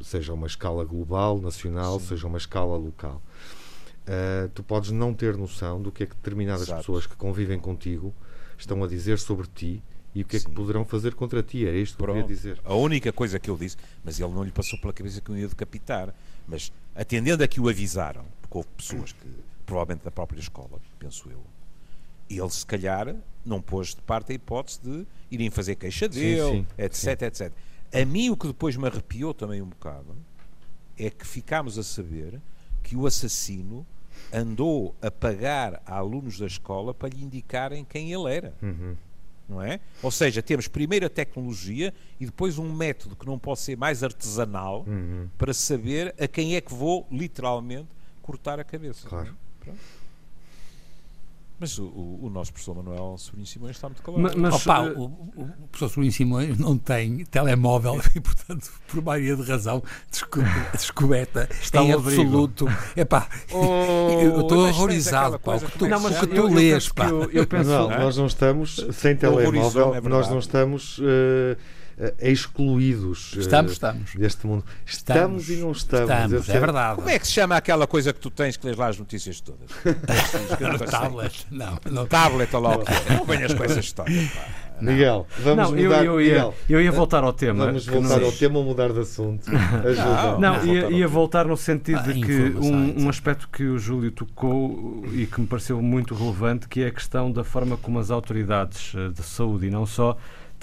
seja 0.00 0.32
uma 0.32 0.46
escala 0.46 0.86
global, 0.86 1.38
nacional, 1.38 2.00
Sim. 2.00 2.06
seja 2.06 2.26
uma 2.26 2.38
escala 2.38 2.78
local. 2.78 3.20
Eh, 4.06 4.48
tu 4.54 4.62
podes 4.62 4.90
não 4.90 5.12
ter 5.12 5.36
noção 5.36 5.82
do 5.82 5.92
que 5.92 6.04
é 6.04 6.06
que 6.06 6.14
determinadas 6.16 6.62
Exato. 6.62 6.80
pessoas 6.80 7.06
que 7.06 7.14
convivem 7.14 7.58
contigo 7.58 8.14
estão 8.56 8.82
a 8.82 8.86
dizer 8.86 9.18
sobre 9.18 9.46
ti 9.48 9.82
e 10.14 10.22
o 10.22 10.24
que 10.24 10.36
é 10.36 10.38
que 10.38 10.46
Sim. 10.46 10.52
poderão 10.54 10.84
fazer 10.84 11.14
contra 11.14 11.42
ti. 11.42 11.66
Era 11.66 11.76
isto 11.76 11.96
que 11.96 12.02
eu 12.02 12.06
queria 12.06 12.22
dizer. 12.22 12.60
A 12.64 12.74
única 12.74 13.12
coisa 13.12 13.38
que 13.38 13.50
eu 13.50 13.56
disse, 13.56 13.76
mas 14.04 14.20
ele 14.20 14.32
não 14.32 14.44
lhe 14.44 14.52
passou 14.52 14.78
pela 14.78 14.92
cabeça 14.92 15.20
que 15.20 15.28
eu 15.30 15.36
ia 15.36 15.48
decapitar. 15.48 16.14
Mas 16.46 16.72
atendendo 16.94 17.42
a 17.42 17.48
que 17.48 17.60
o 17.60 17.68
avisaram, 17.68 18.24
porque 18.40 18.58
houve 18.58 18.68
pessoas 18.76 19.12
que, 19.12 19.28
provavelmente 19.66 20.04
da 20.04 20.10
própria 20.10 20.38
escola, 20.38 20.80
penso 20.98 21.28
eu, 21.30 21.42
ele 22.30 22.50
se 22.50 22.64
calhar 22.64 23.14
não 23.44 23.60
pôs 23.60 23.88
de 23.88 24.00
parte 24.02 24.32
a 24.32 24.34
hipótese 24.34 24.80
de 24.82 25.06
irem 25.30 25.50
fazer 25.50 25.74
queixa 25.74 26.08
dele, 26.08 26.58
sim, 26.58 26.66
etc, 26.78 27.22
etc. 27.22 27.52
A 27.92 28.04
mim 28.04 28.30
o 28.30 28.36
que 28.36 28.46
depois 28.46 28.76
me 28.76 28.86
arrepiou 28.86 29.34
também 29.34 29.60
um 29.60 29.68
bocado 29.68 30.16
é 30.98 31.10
que 31.10 31.26
ficámos 31.26 31.76
a 31.78 31.82
saber 31.82 32.40
que 32.82 32.96
o 32.96 33.06
assassino 33.06 33.86
andou 34.32 34.94
a 35.02 35.10
pagar 35.10 35.82
a 35.84 35.96
alunos 35.96 36.38
da 36.38 36.46
escola 36.46 36.94
para 36.94 37.08
lhe 37.08 37.22
indicarem 37.22 37.84
quem 37.84 38.12
ele 38.12 38.32
era 38.32 38.54
Uhum. 38.62 38.96
Não 39.48 39.60
é? 39.62 39.80
Ou 40.02 40.10
seja, 40.10 40.42
temos 40.42 40.66
primeiro 40.68 41.06
a 41.06 41.08
tecnologia 41.10 41.92
e 42.18 42.26
depois 42.26 42.58
um 42.58 42.72
método 42.72 43.14
que 43.16 43.26
não 43.26 43.38
pode 43.38 43.60
ser 43.60 43.76
mais 43.76 44.02
artesanal 44.02 44.84
Uhum. 44.86 45.28
para 45.36 45.52
saber 45.52 46.14
a 46.18 46.26
quem 46.26 46.56
é 46.56 46.60
que 46.60 46.72
vou 46.72 47.06
literalmente 47.10 47.88
cortar 48.22 48.58
a 48.58 48.64
cabeça. 48.64 49.08
Claro. 49.08 49.36
Pronto. 49.60 49.78
Mas 51.58 51.78
o, 51.78 51.84
o- 51.86 52.30
nosso 52.30 52.52
professor 52.52 52.74
Manuel 52.74 53.16
Sobrinho 53.16 53.46
Simões 53.46 53.76
está 53.76 53.88
muito 53.88 54.02
calado. 54.02 54.20
Ma- 54.22 54.32
Mas, 54.36 54.54
Opa, 54.66 54.86
eh, 54.86 54.92
o, 54.96 55.04
o 55.04 55.68
professor 55.70 55.88
Sobrinho 55.88 56.12
Simões 56.12 56.58
não 56.58 56.76
tem 56.76 57.24
telemóvel 57.26 58.00
e, 58.14 58.20
portanto, 58.20 58.70
por 58.88 59.00
maioria 59.02 59.36
de 59.36 59.42
razão, 59.48 59.82
desco- 60.10 60.40
descoberta 60.72 61.48
Está 61.62 61.82
em 61.82 61.92
absoluto. 61.92 62.66
Epá, 62.96 63.28
Oh, 63.52 64.18
eu 64.20 64.40
estou 64.40 64.62
mas 64.66 64.76
horrorizado 64.76 65.38
pá, 65.38 65.54
o 65.56 65.60
que 65.60 65.78
tu, 65.78 65.86
Não, 65.86 66.00
mas 66.00 66.16
o 66.16 66.18
que 66.18 66.24
eu- 66.24 66.28
tu 66.28 66.36
eu 66.36 66.54
lês. 66.54 66.74
penso 66.88 66.94
pá. 66.94 67.06
que 67.06 67.12
eu- 67.12 67.30
eu 67.30 67.46
penso- 67.46 67.70
Não, 67.70 67.88
nós 67.88 68.16
não 68.16 68.26
estamos 68.26 68.86
sem 68.92 69.16
telemóvel, 69.16 69.94
é 69.94 70.00
nós 70.00 70.28
não 70.28 70.38
estamos 70.40 71.00
eh, 71.02 71.56
excluídos 72.20 73.32
eh, 73.36 73.40
Estamos, 73.40 73.72
estamos. 73.72 74.14
deste 74.14 74.46
mundo. 74.46 74.64
Estamos, 74.84 75.42
Estamos. 75.42 75.48
e 75.50 75.56
não 75.64 75.72
estamos. 75.72 76.10
Estamos, 76.10 76.48
é 76.48 76.60
verdade. 76.60 76.96
Como 76.96 77.08
é 77.08 77.18
que 77.18 77.26
se 77.26 77.32
chama 77.32 77.56
aquela 77.56 77.86
coisa 77.86 78.12
que 78.12 78.20
tu 78.20 78.30
tens 78.30 78.56
que 78.56 78.66
lês 78.66 78.76
lá 78.76 78.88
as 78.88 78.98
notícias 78.98 79.40
todas? 79.40 79.70
No 80.60 80.78
tablet. 80.78 81.46
Não, 81.50 81.78
não. 81.90 82.06
Tablet 82.06 82.54
ou 82.54 82.62
lá 82.62 82.76
o 82.76 82.84
que 82.84 82.92
é. 82.92 83.16
Não 83.16 83.24
venhas 83.24 83.54
com 83.54 83.64
essa 83.64 83.80
história. 83.80 84.14
pá. 84.34 84.64
Miguel, 84.80 85.24
vamos 85.38 85.70
Não, 85.70 85.78
eu, 85.78 85.84
mudar. 85.88 86.04
eu, 86.04 86.20
ia, 86.20 86.32
Miguel, 86.34 86.54
eu 86.68 86.80
ia 86.80 86.90
voltar 86.90 87.22
ao 87.22 87.32
tema. 87.32 87.66
vamos 87.66 87.86
voltar 87.86 88.18
não- 88.18 88.26
ao 88.26 88.32
tema 88.32 88.58
ou 88.58 88.64
mudar 88.64 88.92
de 88.92 88.98
assunto. 89.00 89.44
Ajuda. 89.54 90.32
Não, 90.32 90.40
Não, 90.40 90.66
ia, 90.66 90.90
ia 90.90 91.06
voltar 91.06 91.46
no 91.46 91.56
sentido 91.56 92.00
Ah, 92.00 92.12
de 92.12 92.20
que 92.20 92.32
um, 92.58 92.88
etc. 92.88 93.02
um 93.04 93.08
aspecto 93.08 93.48
que 93.52 93.62
o 93.62 93.78
Júlio 93.78 94.10
tocou 94.10 95.04
e 95.12 95.26
que 95.26 95.40
me 95.40 95.46
pareceu 95.46 95.80
muito 95.80 96.12
relevante, 96.12 96.66
que 96.68 96.82
é 96.82 96.88
a 96.88 96.90
questão 96.90 97.30
da 97.30 97.44
forma 97.44 97.76
como 97.76 98.00
as 98.00 98.10
autoridades 98.10 98.92
eh, 98.96 99.10
de 99.10 99.22
saúde 99.22 99.66
e 99.66 99.70
não 99.70 99.86
só 99.86 100.16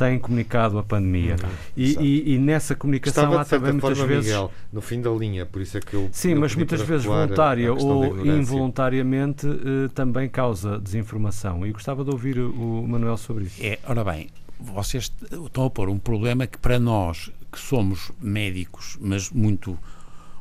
têm 0.06 0.18
comunicado 0.20 0.80
a 0.80 0.84
pandemia. 0.84 1.36
E, 1.78 1.96
e- 2.00 2.34
e 2.34 2.38
nessa 2.40 2.74
comunicação 2.76 3.26
Estava 3.26 3.42
há 3.42 3.46
também 3.46 3.72
muitas 3.74 3.98
forma, 3.98 4.14
vezes. 4.14 4.26
Miguel, 4.32 4.52
no 4.74 4.82
fim 4.82 5.00
da 5.02 5.12
linha, 5.12 5.46
por 5.46 5.62
isso 5.62 5.78
é 5.78 5.82
que 5.82 5.94
eu. 5.94 6.10
Sim, 6.12 6.32
eu 6.34 6.40
mas 6.40 6.56
muitas 6.56 6.82
vezes 6.82 7.06
voluntária 7.06 7.72
ou 7.72 8.26
involuntariamente 8.26 9.46
eh, 9.48 9.88
também 9.94 10.28
causa 10.28 10.80
desinformação. 10.80 11.66
E 11.68 11.72
gostava 11.72 12.04
de 12.04 12.10
ouvir 12.10 12.40
o 12.40 12.86
Manuel 12.88 13.18
sobre 13.18 13.46
isso. 13.46 13.58
É, 13.64 13.78
ora 13.86 14.04
bem, 14.04 14.30
vocês 14.60 15.12
estão 15.46 15.66
a 15.66 15.70
pôr 15.70 15.90
um 15.90 16.00
problema 16.00 16.48
que 16.48 16.58
para 16.58 16.80
nós, 16.80 17.32
que 17.52 17.60
somos 17.60 18.12
médicos, 18.22 18.98
mas 19.00 19.30
muito 19.30 19.78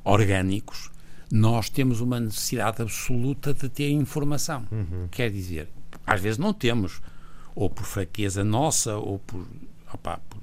orgânicos, 0.05 0.91
nós 1.31 1.69
temos 1.69 2.01
uma 2.01 2.19
necessidade 2.19 2.83
absoluta 2.83 3.53
de 3.55 3.69
ter 3.69 3.91
informação. 3.91 4.65
Quer 5.11 5.31
dizer, 5.31 5.69
às 6.07 6.21
vezes 6.21 6.39
não 6.39 6.53
temos, 6.53 7.01
ou 7.63 7.69
por 7.69 7.85
fraqueza 7.85 8.43
nossa, 8.43 8.97
ou 8.97 9.19
por. 9.19 9.47
opá, 9.93 10.19
por- 10.29 10.41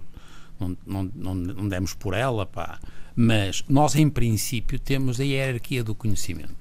não, 0.59 0.77
não, 0.85 1.03
não, 1.15 1.35
não 1.35 1.67
demos 1.67 1.93
por 1.93 2.13
ela, 2.13 2.45
pá. 2.45 2.79
Mas 3.15 3.63
nós, 3.67 3.95
em 3.95 4.07
princípio, 4.09 4.79
temos 4.79 5.19
a 5.19 5.23
hierarquia 5.23 5.83
do 5.83 5.95
conhecimento. 5.95 6.55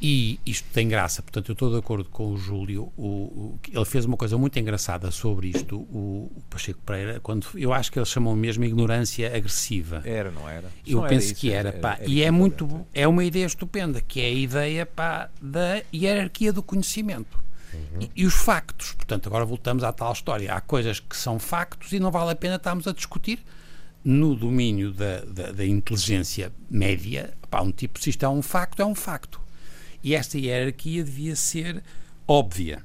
E 0.00 0.38
isto 0.44 0.68
tem 0.74 0.86
graça, 0.88 1.22
portanto, 1.22 1.48
eu 1.48 1.54
estou 1.54 1.70
de 1.72 1.78
acordo 1.78 2.04
com 2.10 2.30
o 2.32 2.36
Júlio. 2.36 2.92
O, 2.98 3.02
o- 3.06 3.58
ele 3.72 3.84
fez 3.86 4.04
uma 4.04 4.16
coisa 4.18 4.36
muito 4.36 4.58
engraçada 4.58 5.10
sobre 5.10 5.48
isto, 5.48 5.74
o, 5.78 6.30
o 6.36 6.42
Pacheco 6.50 6.78
Pereira, 6.84 7.18
quando 7.20 7.46
eu 7.54 7.72
acho 7.72 7.90
que 7.90 7.98
eles 7.98 8.10
chamam 8.10 8.36
mesmo 8.36 8.62
ignorância 8.64 9.34
agressiva. 9.34 10.02
Era, 10.04 10.30
não 10.30 10.46
era? 10.46 10.68
Eu 10.86 11.00
Não 11.00 11.08
penso 11.08 11.32
isso, 11.32 11.40
que 11.40 11.50
era, 11.50 11.72
pá, 11.72 11.98
e 12.06 12.22
é 12.22 12.30
muito, 12.30 12.86
é 12.92 13.08
uma 13.08 13.24
ideia 13.24 13.46
estupenda, 13.46 14.02
que 14.02 14.20
é 14.20 14.26
a 14.26 14.30
ideia, 14.32 14.84
pá, 14.84 15.30
da 15.40 15.82
hierarquia 15.94 16.52
do 16.52 16.62
conhecimento. 16.62 17.45
E, 18.00 18.10
e 18.22 18.26
os 18.26 18.34
factos, 18.34 18.92
portanto, 18.92 19.26
agora 19.26 19.44
voltamos 19.44 19.84
à 19.84 19.92
tal 19.92 20.12
história. 20.12 20.52
Há 20.52 20.60
coisas 20.60 21.00
que 21.00 21.16
são 21.16 21.38
factos 21.38 21.92
e 21.92 22.00
não 22.00 22.10
vale 22.10 22.32
a 22.32 22.36
pena 22.36 22.56
estarmos 22.56 22.86
a 22.86 22.92
discutir 22.92 23.42
no 24.04 24.34
domínio 24.36 24.92
da, 24.92 25.20
da, 25.20 25.52
da 25.52 25.66
inteligência 25.66 26.52
média. 26.70 27.34
Pá, 27.50 27.60
um 27.60 27.72
tipo, 27.72 28.00
se 28.00 28.10
isto 28.10 28.24
é 28.24 28.28
um 28.28 28.42
facto, 28.42 28.80
é 28.80 28.86
um 28.86 28.94
facto. 28.94 29.40
E 30.02 30.14
esta 30.14 30.38
hierarquia 30.38 31.02
devia 31.02 31.34
ser 31.34 31.82
óbvia. 32.28 32.84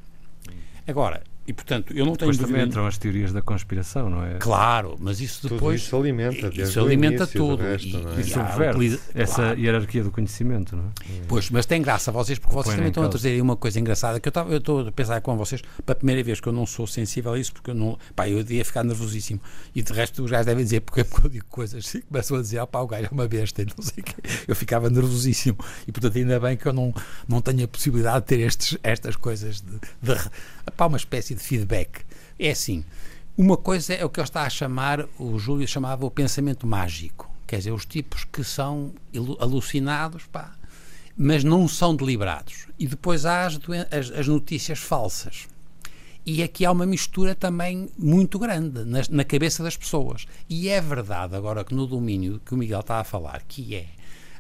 Agora, 0.87 1.23
e 1.51 1.53
portanto, 1.53 1.91
eu 1.93 2.05
não 2.05 2.15
tenho 2.15 2.31
Depois 2.31 2.37
também 2.49 2.65
entram 2.65 2.87
as 2.87 2.97
teorias 2.97 3.33
da 3.33 3.41
conspiração, 3.41 4.09
não 4.09 4.23
é? 4.25 4.35
Claro, 4.35 4.95
mas 4.99 5.19
isso 5.19 5.41
Tudo 5.41 5.55
depois. 5.55 5.81
isso 5.81 5.95
alimenta, 5.97 6.47
isso 6.53 6.79
o 6.79 6.83
alimenta 6.85 7.27
tudo. 7.27 7.61
resto, 7.61 7.87
e, 7.89 7.93
não 7.97 8.13
é? 8.13 8.21
e 8.21 8.23
subverte 8.23 8.69
utiliza- 8.77 8.99
essa 9.13 9.35
claro. 9.35 9.59
hierarquia 9.59 10.03
do 10.03 10.11
conhecimento, 10.11 10.75
não 10.77 10.85
é? 10.85 10.87
Pois, 11.27 11.49
mas 11.49 11.65
tem 11.65 11.81
graça 11.81 12.09
vocês, 12.11 12.39
porque 12.39 12.53
vocês 12.55 12.67
Põe 12.67 12.75
também 12.77 12.87
estão 12.89 13.03
a 13.03 13.09
trazer 13.09 13.29
aí 13.31 13.41
uma 13.41 13.57
coisa 13.57 13.79
engraçada 13.81 14.17
que 14.19 14.27
eu 14.27 14.31
estava- 14.31 14.49
eu 14.51 14.59
estou 14.59 14.87
a 14.87 14.91
pensar 14.93 15.19
com 15.19 15.35
vocês 15.35 15.61
para 15.85 15.91
a 15.91 15.95
primeira 15.95 16.23
vez 16.23 16.39
que 16.39 16.47
eu 16.47 16.53
não 16.53 16.65
sou 16.65 16.87
sensível 16.87 17.33
a 17.33 17.39
isso, 17.39 17.51
porque 17.51 17.71
eu 17.71 17.75
não. 17.75 17.99
Pá, 18.15 18.29
eu 18.29 18.39
ia 18.49 18.63
ficar 18.63 18.83
nervosíssimo. 18.85 19.41
E 19.75 19.81
de 19.81 19.91
resto 19.91 20.23
os 20.23 20.31
gajos 20.31 20.45
devem 20.45 20.63
dizer 20.63 20.79
porque, 20.81 21.03
porque 21.05 21.27
eu 21.27 21.29
digo 21.31 21.45
coisas 21.49 21.93
e 21.95 22.01
começam 22.01 22.37
a 22.37 22.41
dizer, 22.41 22.59
ah, 22.59 22.67
pá, 22.67 22.79
o 22.79 22.87
gajo 22.87 23.07
é 23.07 23.09
uma 23.11 23.27
besta, 23.27 23.61
e 23.61 23.65
não 23.65 23.83
sei 23.83 24.01
o 24.01 24.03
quê. 24.03 24.13
Eu 24.47 24.55
ficava 24.55 24.89
nervosíssimo. 24.89 25.57
E 25.87 25.91
portanto, 25.91 26.17
ainda 26.17 26.39
bem 26.39 26.55
que 26.55 26.65
eu 26.65 26.71
não, 26.73 26.93
não 27.27 27.41
tenho 27.41 27.65
a 27.65 27.67
possibilidade 27.67 28.19
de 28.21 28.25
ter 28.27 28.39
estes, 28.39 28.77
estas 28.83 29.15
coisas 29.17 29.59
de, 29.61 29.73
de 30.01 30.15
pá, 30.77 30.85
uma 30.85 30.97
espécie 30.97 31.35
de 31.35 31.40
feedback. 31.41 32.01
É 32.39 32.51
assim. 32.51 32.83
Uma 33.37 33.57
coisa 33.57 33.93
é 33.93 34.03
o 34.05 34.09
que 34.09 34.19
ele 34.19 34.27
está 34.27 34.43
a 34.43 34.49
chamar, 34.49 35.05
o 35.17 35.39
Júlio 35.39 35.67
chamava 35.67 36.05
o 36.05 36.11
pensamento 36.11 36.67
mágico. 36.67 37.29
Quer 37.47 37.57
dizer, 37.57 37.71
os 37.71 37.85
tipos 37.85 38.23
que 38.25 38.43
são 38.43 38.93
alucinados, 39.39 40.23
pá, 40.27 40.53
mas 41.17 41.43
não 41.43 41.67
são 41.67 41.95
deliberados. 41.95 42.67
E 42.79 42.87
depois 42.87 43.25
há 43.25 43.45
as, 43.45 43.59
as- 43.91 44.11
as 44.11 44.27
notícias 44.27 44.79
falsas. 44.79 45.47
E 46.25 46.43
aqui 46.43 46.63
há 46.65 46.71
uma 46.71 46.85
mistura 46.85 47.33
também 47.33 47.89
muito 47.97 48.37
grande 48.37 48.85
nas- 48.85 49.09
na, 49.09 49.23
cabeça 49.23 49.63
das 49.63 49.75
pessoas. 49.75 50.25
E 50.49 50.69
é 50.69 50.79
verdade, 50.79 51.35
agora 51.35 51.63
que 51.63 51.73
no 51.73 51.87
domínio 51.87 52.39
que 52.45 52.53
o 52.53 52.57
Miguel 52.57 52.81
está 52.81 52.99
a 52.99 53.03
falar, 53.03 53.41
que 53.47 53.75
é 53.75 53.87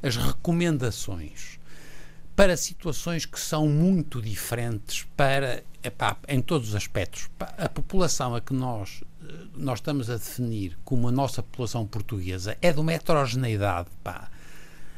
as 0.03 0.15
recomendações 0.15 1.59
para 2.41 2.57
situações 2.57 3.23
que 3.23 3.39
são 3.39 3.67
muito 3.67 4.19
diferentes 4.19 5.05
para 5.15 5.63
epá, 5.83 6.17
em 6.27 6.41
todos 6.41 6.69
os 6.69 6.75
aspectos. 6.75 7.29
A 7.39 7.69
população 7.69 8.33
a 8.33 8.41
que 8.41 8.51
nós 8.51 9.03
eh, 9.23 9.33
nós 9.55 9.77
estamos 9.77 10.09
a 10.09 10.15
definir 10.15 10.75
como 10.83 11.07
a 11.07 11.11
nossa 11.11 11.43
população 11.43 11.85
portuguesa 11.85 12.57
é 12.59 12.73
de 12.73 12.79
uma 12.79 12.93
heterogeneidade, 12.93 13.89
pá, 14.03 14.27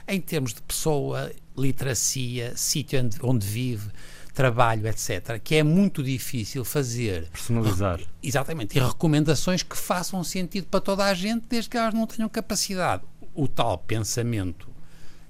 em 0.08 0.22
termos 0.22 0.54
de 0.54 0.62
pessoa, 0.62 1.34
literacia, 1.58 2.56
sítio 2.56 3.02
onde, 3.02 3.18
onde 3.22 3.46
vive, 3.46 3.92
trabalho, 4.34 4.88
etc., 4.88 5.38
que 5.44 5.56
é 5.56 5.64
muito 5.64 6.02
difícil 6.02 6.64
fazer 6.64 7.28
Personalizar. 7.28 8.00
Exatamente, 8.24 8.78
e 8.78 8.80
recomendações 8.80 9.62
que 9.64 9.78
façam 9.78 10.24
sentido 10.24 10.68
para 10.68 10.80
toda 10.80 11.04
a 11.04 11.14
gente, 11.14 11.46
desde 11.50 11.70
que 11.70 11.76
elas 11.76 11.94
não 11.94 12.08
tenham 12.08 12.30
capacidade. 12.30 13.04
O 13.36 13.50
tal 13.50 13.80
pensamento 13.80 14.73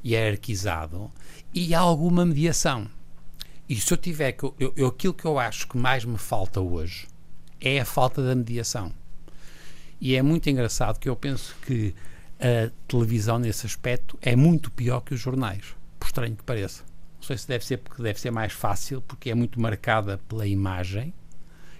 hierarquizado 0.05 1.09
e 1.53 1.73
alguma 1.73 2.25
mediação. 2.25 2.87
E 3.67 3.75
se 3.79 3.93
eu 3.93 3.97
tiver 3.97 4.33
que. 4.33 4.43
Eu, 4.45 4.73
eu- 4.75 4.87
aquilo 4.87 5.13
que 5.13 5.25
eu 5.25 5.39
acho 5.39 5.67
que 5.67 5.77
mais 5.77 6.03
me 6.05 6.17
falta 6.17 6.59
hoje 6.59 7.07
é 7.61 7.79
a 7.79 7.85
falta 7.85 8.21
da 8.23 8.35
mediação. 8.35 8.91
E 9.99 10.15
é 10.15 10.21
muito 10.21 10.49
engraçado 10.49 10.99
que 10.99 11.07
eu 11.07 11.15
penso 11.15 11.55
que 11.65 11.95
a 12.39 12.69
televisão, 12.87 13.39
nesse 13.39 13.65
aspecto, 13.65 14.17
é 14.21 14.35
muito 14.35 14.69
pior 14.69 14.99
que 14.99 15.13
os 15.13 15.19
jornais, 15.19 15.63
por 15.97 16.07
estranho 16.07 16.35
que 16.35 16.43
pareça. 16.43 16.83
Não 17.17 17.23
sei 17.25 17.37
se 17.37 17.47
deve 17.47 17.65
ser 17.65 17.77
porque 17.77 18.03
deve 18.03 18.19
ser 18.19 18.31
mais 18.31 18.51
fácil, 18.51 19.01
porque 19.01 19.29
é 19.29 19.35
muito 19.35 19.61
marcada 19.61 20.19
pela 20.27 20.45
imagem. 20.45 21.13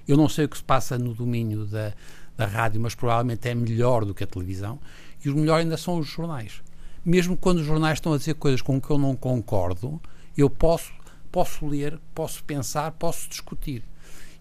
Eu 0.08 0.16
não 0.16 0.30
sei 0.30 0.46
o 0.46 0.50
que 0.50 0.58
se 0.58 0.64
passa 0.64 0.98
no 0.98 1.14
domínio 1.14 1.66
da, 1.66 1.94
da 2.38 2.46
rádio, 2.46 2.80
mas 2.80 2.96
provavelmente 2.96 3.48
é 3.50 3.54
melhor 3.54 4.06
do 4.06 4.14
que 4.14 4.24
a 4.24 4.28
televisão. 4.28 4.80
E 5.24 5.30
o 5.30 5.36
melhor 5.36 5.60
ainda 5.60 5.76
são 5.76 5.98
os 6.00 6.08
jornais. 6.08 6.62
Mesmo 7.06 7.36
quando 7.36 7.60
os 7.60 7.66
jornais 7.66 7.98
estão 7.98 8.14
a 8.14 8.18
dizer 8.18 8.36
coisas 8.36 8.62
com 8.62 8.80
que 8.80 8.90
eu 8.90 8.98
não 8.98 9.16
concordo, 9.16 10.02
eu 10.38 10.50
posso, 10.50 10.92
posso 11.32 11.66
ler, 11.66 12.00
posso 12.14 12.44
pensar, 12.44 12.92
posso 12.92 13.28
discutir. 13.30 13.84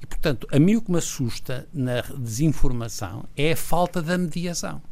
E, 0.01 0.07
portanto, 0.07 0.47
a 0.51 0.59
mim 0.59 0.77
o 0.77 0.83
que 0.83 0.91
me 0.91 0.99
assusta 0.99 1.67
na 1.73 2.03
desinformação 2.17 3.25
é 3.37 3.53
a 3.53 3.57
falta 3.57 4.03
da 4.03 4.19
mediação. 4.19 4.83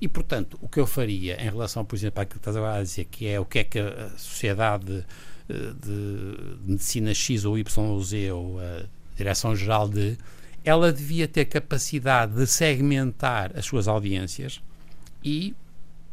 E, 0.00 0.06
portanto, 0.06 0.58
o 0.62 0.68
que 0.68 0.78
eu 0.78 0.86
faria 0.86 1.40
em 1.40 1.50
relação, 1.50 1.84
por 1.84 1.96
exemplo, 1.96 2.22
àquilo 2.22 2.34
que 2.34 2.40
estás 2.40 2.56
agora 2.56 2.78
a 2.78 2.82
dizer, 2.82 3.04
que 3.06 3.26
é 3.26 3.38
o 3.40 3.44
que 3.44 3.58
é 3.58 3.64
que 3.64 3.78
a 3.78 4.10
Sociedade 4.16 5.04
eh, 5.48 5.72
de 5.82 6.70
Medicina 6.70 7.12
X 7.12 7.44
ou 7.44 7.58
Y 7.58 7.84
ou 7.84 8.02
Z 8.02 8.32
ou 8.32 8.60
a 8.60 8.84
Direção-Geral 9.16 9.88
de, 9.88 10.16
ela 10.64 10.92
devia 10.92 11.26
ter 11.26 11.46
capacidade 11.46 12.34
de 12.34 12.46
segmentar 12.46 13.56
as 13.56 13.66
suas 13.66 13.88
audiências 13.88 14.60
e 15.24 15.54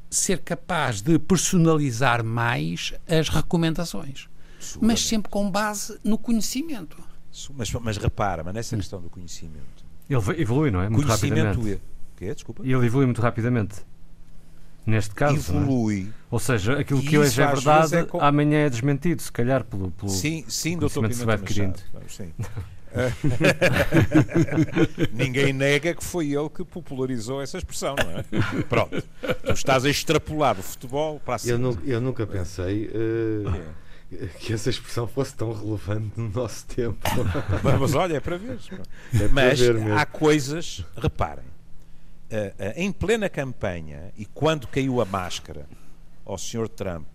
ser 0.10 0.40
capaz 0.40 1.02
de 1.02 1.18
personalizar 1.20 2.24
mais 2.24 2.94
as 3.08 3.30
recomendações. 3.30 4.28
Mas 4.82 5.06
sempre 5.06 5.30
com 5.30 5.50
base 5.50 6.00
no 6.04 6.18
conhecimento. 6.18 6.98
Mas, 7.54 7.72
mas 7.74 7.98
repara, 7.98 8.44
mas 8.44 8.54
nessa 8.54 8.76
questão 8.78 9.02
do 9.02 9.10
conhecimento. 9.10 9.86
Ele 10.10 10.42
evolui, 10.42 10.72
não 10.72 10.82
é? 10.82 10.90
Muito 10.90 11.06
conhecimento 11.06 11.44
rapidamente. 11.46 11.74
é. 11.74 11.80
Quê? 12.18 12.34
Desculpa. 12.34 12.62
E 12.66 12.72
ele 12.72 12.86
evolui 12.86 13.06
muito 13.06 13.22
rapidamente. 13.22 13.76
Neste 14.86 15.14
caso. 15.16 15.52
não 15.54 15.60
é? 15.60 15.64
Evolui. 15.64 16.14
Ou 16.32 16.40
seja, 16.40 16.80
aquilo 16.80 17.00
E 17.02 17.08
que 17.08 17.18
hoje 17.18 17.42
é 17.42 17.48
verdade, 17.48 17.96
é 17.96 18.04
com- 18.04 18.22
amanhã 18.22 18.60
é 18.60 18.70
desmentido, 18.70 19.22
se 19.22 19.32
calhar, 19.32 19.64
pelo. 19.64 19.92
pelo... 19.92 20.10
Sim, 20.12 20.46
sim, 20.48 20.78
doutor 20.78 21.02
conhecimento 21.02 21.48
se 21.50 21.56
vai 21.56 22.02
Machado. 22.04 22.10
Sim. 22.10 22.34
Ninguém 25.12 25.54
nega 25.54 25.94
que 25.94 26.04
foi 26.04 26.32
ele 26.34 26.50
que 26.50 26.64
popularizou 26.64 27.42
essa 27.42 27.58
expressão, 27.58 27.96
não 27.96 28.20
é? 28.20 28.24
Pronto. 28.64 29.02
Tu 29.46 29.52
estás 29.52 29.86
a 29.86 29.90
extrapolar 29.90 30.60
o 30.60 30.64
futebol 30.64 31.20
para 31.20 31.36
a 31.36 31.40
Eu, 31.48 31.58
nu- 31.58 31.80
eu 31.86 32.02
nunca 32.02 32.26
pensei 32.26 32.90
eh, 34.12 34.28
que 34.40 34.54
essa 34.54 34.70
expressão 34.70 35.08
fosse 35.08 35.36
tão 35.36 35.54
relevante 35.54 36.12
no 36.16 36.30
nosso 36.30 36.66
tempo. 36.68 36.98
Mas, 37.80 37.94
olha, 37.96 38.18
é 38.18 38.20
para 38.20 38.38
ver. 38.38 38.58
É 39.14 39.18
para 39.18 39.28
Mas 39.30 39.60
ver 39.60 39.74
mesmo. 39.76 39.94
há 39.98 40.06
coisas, 40.06 40.84
reparem, 40.98 41.46
eh, 42.30 42.54
eh, 42.58 42.74
em 42.78 42.92
plena 42.92 43.30
campanha 43.30 44.12
e 44.18 44.26
quando 44.26 44.68
caiu 44.68 45.02
a 45.02 45.06
máscara 45.06 45.66
ao 46.26 46.38
Sr. 46.38 46.68
Trump 46.70 47.08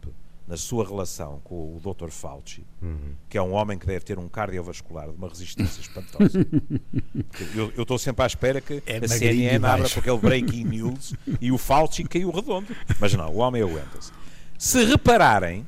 na 0.51 0.57
sua 0.57 0.85
relação 0.85 1.41
com 1.45 1.77
o 1.77 1.81
Dr. 1.81 2.11
Fauci, 2.11 2.67
Uhum. 2.83 3.15
que 3.29 3.39
é 3.39 3.43
um 3.43 3.53
homem 3.53 3.79
que 3.79 3.87
deve 3.87 4.05
ter 4.05 4.19
um 4.19 4.29
cardiovascular 4.29 5.09
de 5.09 5.17
uma 5.17 5.29
resistência 5.29 5.81
espantosa. 5.81 6.45
eu 7.55 7.83
estou 7.83 7.97
sempre 7.97 8.25
à 8.25 8.27
espera 8.27 8.61
que 8.61 8.83
É 8.85 8.97
a 8.97 9.07
CNN 9.09 9.65
abra 9.65 9.89
com 9.89 10.01
aquele 10.01 10.19
breaking 10.19 10.65
news 10.65 11.15
e 11.41 11.53
o 11.53 11.57
Fauci 11.57 12.03
caiu 12.03 12.33
redondo. 12.33 12.67
Mas 12.99 13.15
não, 13.15 13.31
o 13.31 13.37
homem 13.37 13.63
aguenta-se. 13.63 14.11
Se 14.59 14.85
repararem, 14.85 15.65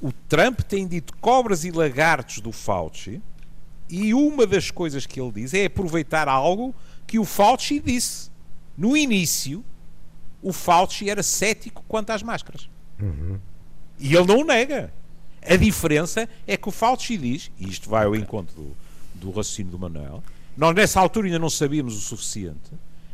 o 0.00 0.12
Trump 0.28 0.60
tem 0.60 0.86
dito 0.86 1.12
cobras 1.20 1.64
e 1.64 1.72
lagartos 1.72 2.38
do 2.38 2.52
Fauci 2.52 3.20
e 3.90 4.14
uma 4.14 4.46
das 4.46 4.70
coisas 4.70 5.06
que 5.06 5.20
ele 5.20 5.32
diz 5.32 5.52
é 5.54 5.64
aproveitar 5.64 6.28
algo 6.28 6.72
que 7.04 7.18
o 7.18 7.24
Fauci 7.24 7.80
disse. 7.80 8.30
No 8.76 8.96
início, 8.96 9.64
o 10.40 10.52
Fauci 10.52 11.10
era 11.10 11.20
cético 11.24 11.82
quanto 11.88 12.10
às 12.10 12.22
máscaras. 12.22 12.70
E 13.98 14.14
ele 14.14 14.26
não 14.26 14.40
o 14.40 14.44
nega. 14.44 14.92
A 15.42 15.56
diferença 15.56 16.28
é 16.46 16.56
que 16.56 16.68
o 16.68 16.72
Fauci 16.72 17.16
diz, 17.16 17.50
e 17.58 17.68
isto 17.68 17.88
vai 17.88 18.04
ao 18.04 18.14
encontro 18.14 18.54
do, 18.54 18.76
do 19.14 19.30
raciocínio 19.30 19.72
do 19.72 19.78
Manuel, 19.78 20.22
nós 20.56 20.74
nessa 20.74 21.00
altura 21.00 21.26
ainda 21.26 21.38
não 21.38 21.48
sabíamos 21.48 21.96
o 21.96 22.00
suficiente, 22.00 22.70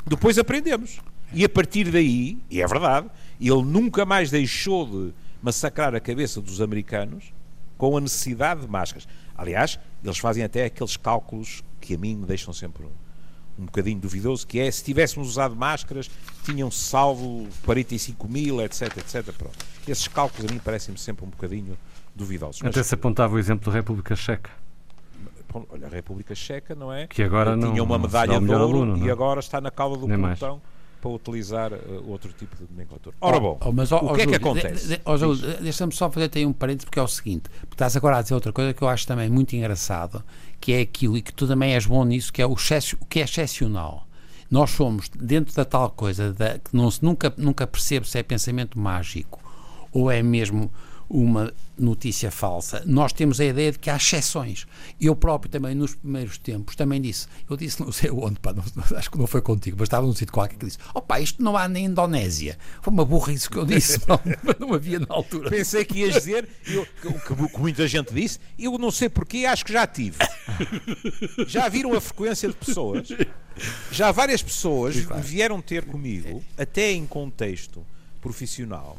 depois 0.07 0.39
aprendemos. 0.39 1.01
E 1.33 1.45
a 1.45 1.49
partir 1.49 1.91
daí, 1.91 2.39
e 2.51 2.63
é 2.63 2.67
verdade, 2.67 3.09
ele 3.41 3.63
nunca 3.63 4.05
mais 4.05 4.31
deixou 4.31 4.87
de 4.87 5.15
massacrar 5.43 5.95
a 5.95 6.01
cabeça 6.01 6.41
dos 6.41 6.61
americanos 6.61 7.33
com 7.77 7.97
a 7.97 8.01
necessidade 8.01 8.63
de 8.63 8.69
máscaras. 8.69 9.07
Aliás, 9.37 9.79
eles 10.03 10.19
fazem 10.19 10.45
até 10.45 10.65
aqueles 10.65 10.97
cálculos 10.97 11.63
que 11.81 11.95
a 11.95 11.99
mim 11.99 12.15
me 12.17 12.27
deixam 12.27 12.53
sempre 12.53 12.85
um, 13.59 13.65
bocadinho 13.67 14.01
duvidoso, 14.01 14.47
que 14.47 14.59
é 14.59 14.71
se 14.71 14.83
tivéssemos 14.85 15.29
usado 15.29 15.55
máscaras, 15.57 16.11
tinham 16.45 16.71
salvo 16.71 17.47
45 17.65 18.29
mil, 18.29 18.61
etc, 18.61 18.97
etc. 18.99 19.33
Pronto. 19.33 19.57
Esses 19.87 20.09
cálculos 20.09 20.51
a 20.51 20.53
mim 20.53 20.59
parecem-me 20.59 20.99
sempre 20.99 21.25
um 21.25 21.29
bocadinho 21.29 21.77
duvidosos. 22.15 22.63
Mas, 22.63 22.71
Até 22.71 22.83
se 22.83 22.95
apontava 22.95 23.35
o 23.35 23.39
exemplo 23.39 23.71
da 23.71 23.77
República 23.77 24.15
Checa. 24.17 24.51
olha, 25.53 25.87
a 25.87 25.91
República 25.91 26.35
Checa, 26.35 26.75
não 26.75 26.93
é? 26.93 27.07
Que 27.07 27.23
agora 27.23 27.57
não- 27.57 27.71
tinha 27.71 27.83
uma 27.83 27.99
medalha 27.99 28.39
de 28.41 28.51
ouro 28.51 28.65
aluno, 28.65 29.05
e 29.05 29.09
é? 29.09 29.13
agora 29.13 29.41
está 29.41 29.61
na 29.61 29.71
cauda 29.71 29.97
do 29.97 30.07
pelotão 30.07 30.61
para 31.05 31.11
utilizar 31.13 31.73
eh, 31.75 31.79
outro 32.07 32.33
tipo 32.33 32.57
de 32.57 32.65
nomenclatura. 32.71 33.15
Ora 33.21 33.39
bom, 33.39 33.59
Oh, 33.61 33.71
mas, 33.73 33.93
ó, 33.93 33.99
o 33.99 34.15
que 34.15 34.23
é 34.23 34.27
que 34.27 34.33
Júlio, 34.33 34.37
acontece? 34.37 34.89
de- 34.89 34.97
de- 34.97 35.19
Júlio, 35.19 35.37
Deixa-me 35.61 35.93
só 35.93 36.11
fazer 36.11 36.31
aí 36.35 36.47
um 36.47 36.53
parênteses, 36.53 36.87
porque 36.87 36.99
é 36.99 37.03
o 37.03 37.09
seguinte: 37.09 37.45
estás 37.71 37.95
agora 37.97 38.17
a 38.19 38.23
dizer 38.23 38.33
outra 38.35 38.53
coisa 38.53 38.73
que 38.73 38.81
eu 38.83 38.89
acho 38.89 39.07
também 39.07 39.29
muito 39.29 39.55
engraçado, 39.55 40.25
que 40.59 40.73
é 40.73 40.81
aquilo, 40.81 41.19
e 41.19 41.23
que 41.23 41.33
tu 41.33 41.47
também 41.47 41.75
és 41.75 41.85
bom 41.85 42.03
nisso, 42.05 42.33
que 42.33 42.41
é 42.41 42.47
o, 42.47 42.55
excesso, 42.55 42.97
o 43.01 43.05
que 43.05 43.21
é 43.21 43.25
excepcional. 43.25 44.07
Nós 44.51 44.71
somos, 44.71 45.11
dentro 45.15 45.55
da 45.55 45.65
tal 45.65 45.91
coisa 45.91 46.33
da, 46.33 46.59
que 46.59 46.75
não 46.75 46.91
se, 46.91 47.05
nunca, 47.05 47.33
nunca 47.37 47.67
percebe 47.67 48.09
se 48.09 48.19
é 48.19 48.23
pensamento 48.23 48.79
mágico 48.79 49.41
ou 49.93 50.11
é 50.11 50.23
mesmo 50.23 50.71
uma 51.09 51.53
notícia 51.79 52.31
falsa. 52.31 52.83
Nós 52.87 53.13
temos 53.13 53.41
a 53.41 53.45
ideia 53.45 53.73
de 53.73 53.79
que 53.79 53.91
há 53.91 53.97
exceções. 53.97 54.67
Eu 55.01 55.15
próprio 55.15 55.51
também, 55.51 55.75
nos 55.75 55.95
primeiros 55.95 56.39
tempos, 56.39 56.75
também 56.77 57.01
disse, 57.01 57.27
eu 57.49 57.57
disse 57.57 57.81
não 57.81 57.91
sei 57.93 58.11
onde, 58.11 58.39
pá, 58.41 58.53
não- 58.53 58.65
acho 58.99 59.11
que 59.11 59.19
não 59.19 59.27
foi 59.27 59.43
contigo, 59.43 59.77
mas 59.79 59.87
estava 59.87 60.07
num 60.07 60.15
sítio 60.15 60.33
qualquer 60.33 60.57
que 60.57 60.67
disse, 60.67 60.79
opá, 60.95 61.21
isto 61.21 61.43
não 61.43 61.57
há 61.57 61.69
na 61.69 61.79
Indonésia. 61.81 62.57
Foi 62.81 62.93
uma 62.93 63.05
burra 63.05 63.33
isso 63.33 63.51
que 63.51 63.57
eu 63.59 63.65
disse, 63.65 64.01
não, 64.09 64.21
não 64.69 64.75
havia 64.75 64.99
na 65.01 65.07
altura. 65.11 65.51
Pensei 65.51 65.85
que 65.85 65.99
ias 66.01 66.15
dizer, 66.15 66.49
eu, 66.67 66.87
que, 66.87 67.13
que- 67.35 67.59
muita 67.59 67.87
gente 67.89 68.15
disse, 68.15 68.39
eu 68.59 68.79
não 68.79 68.91
sei 68.91 69.09
porquê, 69.09 69.45
acho 69.47 69.65
que 69.65 69.73
já 69.73 69.87
tive. 69.87 70.17
Já 71.47 71.69
viram 71.69 71.93
a 71.95 72.01
frequência 72.01 72.49
de 72.49 72.55
pessoas? 72.55 73.09
Já 73.91 74.11
várias 74.13 74.43
pessoas 74.43 74.97
vieram 75.23 75.61
ter 75.61 75.85
comigo, 75.85 76.43
até 76.57 76.93
em 76.93 77.07
contexto 77.07 77.85
profissional, 78.21 78.99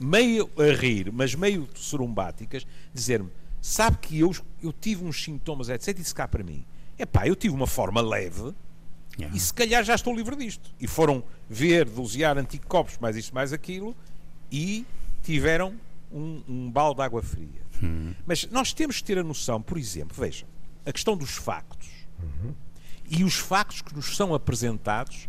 meio 0.00 0.50
a 0.58 0.74
rir, 0.74 1.12
mas 1.12 1.34
meio 1.34 1.68
sorumbáticas, 1.74 2.66
dizer-me: 2.92 3.30
sabe 3.60 3.98
que 3.98 4.18
eu, 4.18 4.34
eu 4.62 4.72
tive 4.72 5.04
uns 5.04 5.22
sintomas, 5.22 5.68
etc. 5.68 5.88
E 5.88 5.94
disse 5.94 6.14
cá 6.14 6.26
para 6.26 6.42
mim: 6.42 6.64
epá, 6.98 7.26
eu 7.26 7.36
tive 7.36 7.54
uma 7.54 7.66
forma 7.66 8.00
leve 8.00 8.54
e 9.32 9.38
se 9.38 9.54
calhar 9.54 9.84
já 9.84 9.94
estou 9.94 10.14
livre 10.14 10.36
disto. 10.36 10.72
E 10.80 10.86
foram 10.86 11.22
ver, 11.48 11.88
dosear 11.88 12.36
anticorpos, 12.36 12.98
mais 12.98 13.16
isto, 13.16 13.34
mais 13.34 13.52
aquilo, 13.52 13.94
e 14.50 14.84
tiveram 15.22 15.74
um, 16.12 16.42
um 16.48 16.70
balde 16.70 16.96
de 16.96 17.02
água 17.02 17.22
fria. 17.22 17.62
Mas 18.26 18.46
nós 18.50 18.72
temos 18.72 18.96
que 18.98 19.04
ter 19.04 19.18
a 19.18 19.22
noção, 19.22 19.60
por 19.60 19.78
exemplo, 19.78 20.16
vejam, 20.18 20.48
a 20.84 20.92
questão 20.92 21.16
dos 21.16 21.30
factos. 21.30 21.88
E 23.08 23.22
os 23.22 23.34
factos 23.34 23.82
que 23.82 23.94
nos 23.94 24.16
são 24.16 24.34
apresentados, 24.34 25.28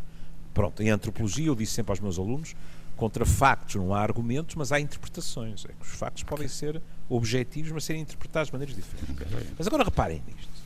pronto, 0.53 0.81
em 0.81 0.89
antropologia 0.89 1.47
eu 1.47 1.55
disse 1.55 1.73
sempre 1.73 1.91
aos 1.91 1.99
meus 1.99 2.17
alunos, 2.17 2.55
contra 2.95 3.25
factos 3.25 3.75
não 3.75 3.93
há 3.93 4.01
argumentos, 4.01 4.55
mas 4.55 4.71
há 4.71 4.79
interpretações. 4.79 5.65
É 5.65 5.69
que 5.69 5.85
os 5.85 5.97
factos 5.97 6.23
podem 6.23 6.47
ser 6.47 6.81
objetivos, 7.09 7.71
mas 7.71 7.83
serem 7.83 8.01
interpretados 8.01 8.47
de 8.47 8.53
maneiras 8.53 8.75
diferentes. 8.75 9.15
Mas 9.57 9.67
agora 9.67 9.83
reparem 9.83 10.21
nisto. 10.25 10.65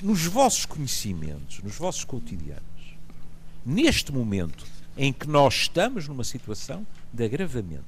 Nos 0.00 0.24
vossos 0.26 0.66
conhecimentos, 0.66 1.62
nos 1.62 1.76
vossos 1.76 2.04
cotidianos, 2.04 2.62
neste 3.64 4.12
momento 4.12 4.66
em 4.96 5.12
que 5.12 5.28
nós 5.28 5.54
estamos 5.54 6.08
numa 6.08 6.24
situação 6.24 6.86
de 7.12 7.24
agravamento, 7.24 7.84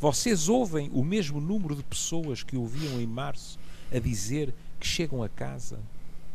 vocês 0.00 0.48
ouvem 0.48 0.88
o 0.92 1.02
mesmo 1.02 1.40
número 1.40 1.74
de 1.74 1.82
pessoas 1.82 2.44
que 2.44 2.56
ouviam 2.56 3.00
em 3.00 3.06
março 3.06 3.58
a 3.92 3.98
dizer 3.98 4.54
que 4.78 4.86
chegam 4.86 5.22
a 5.22 5.28
casa, 5.28 5.80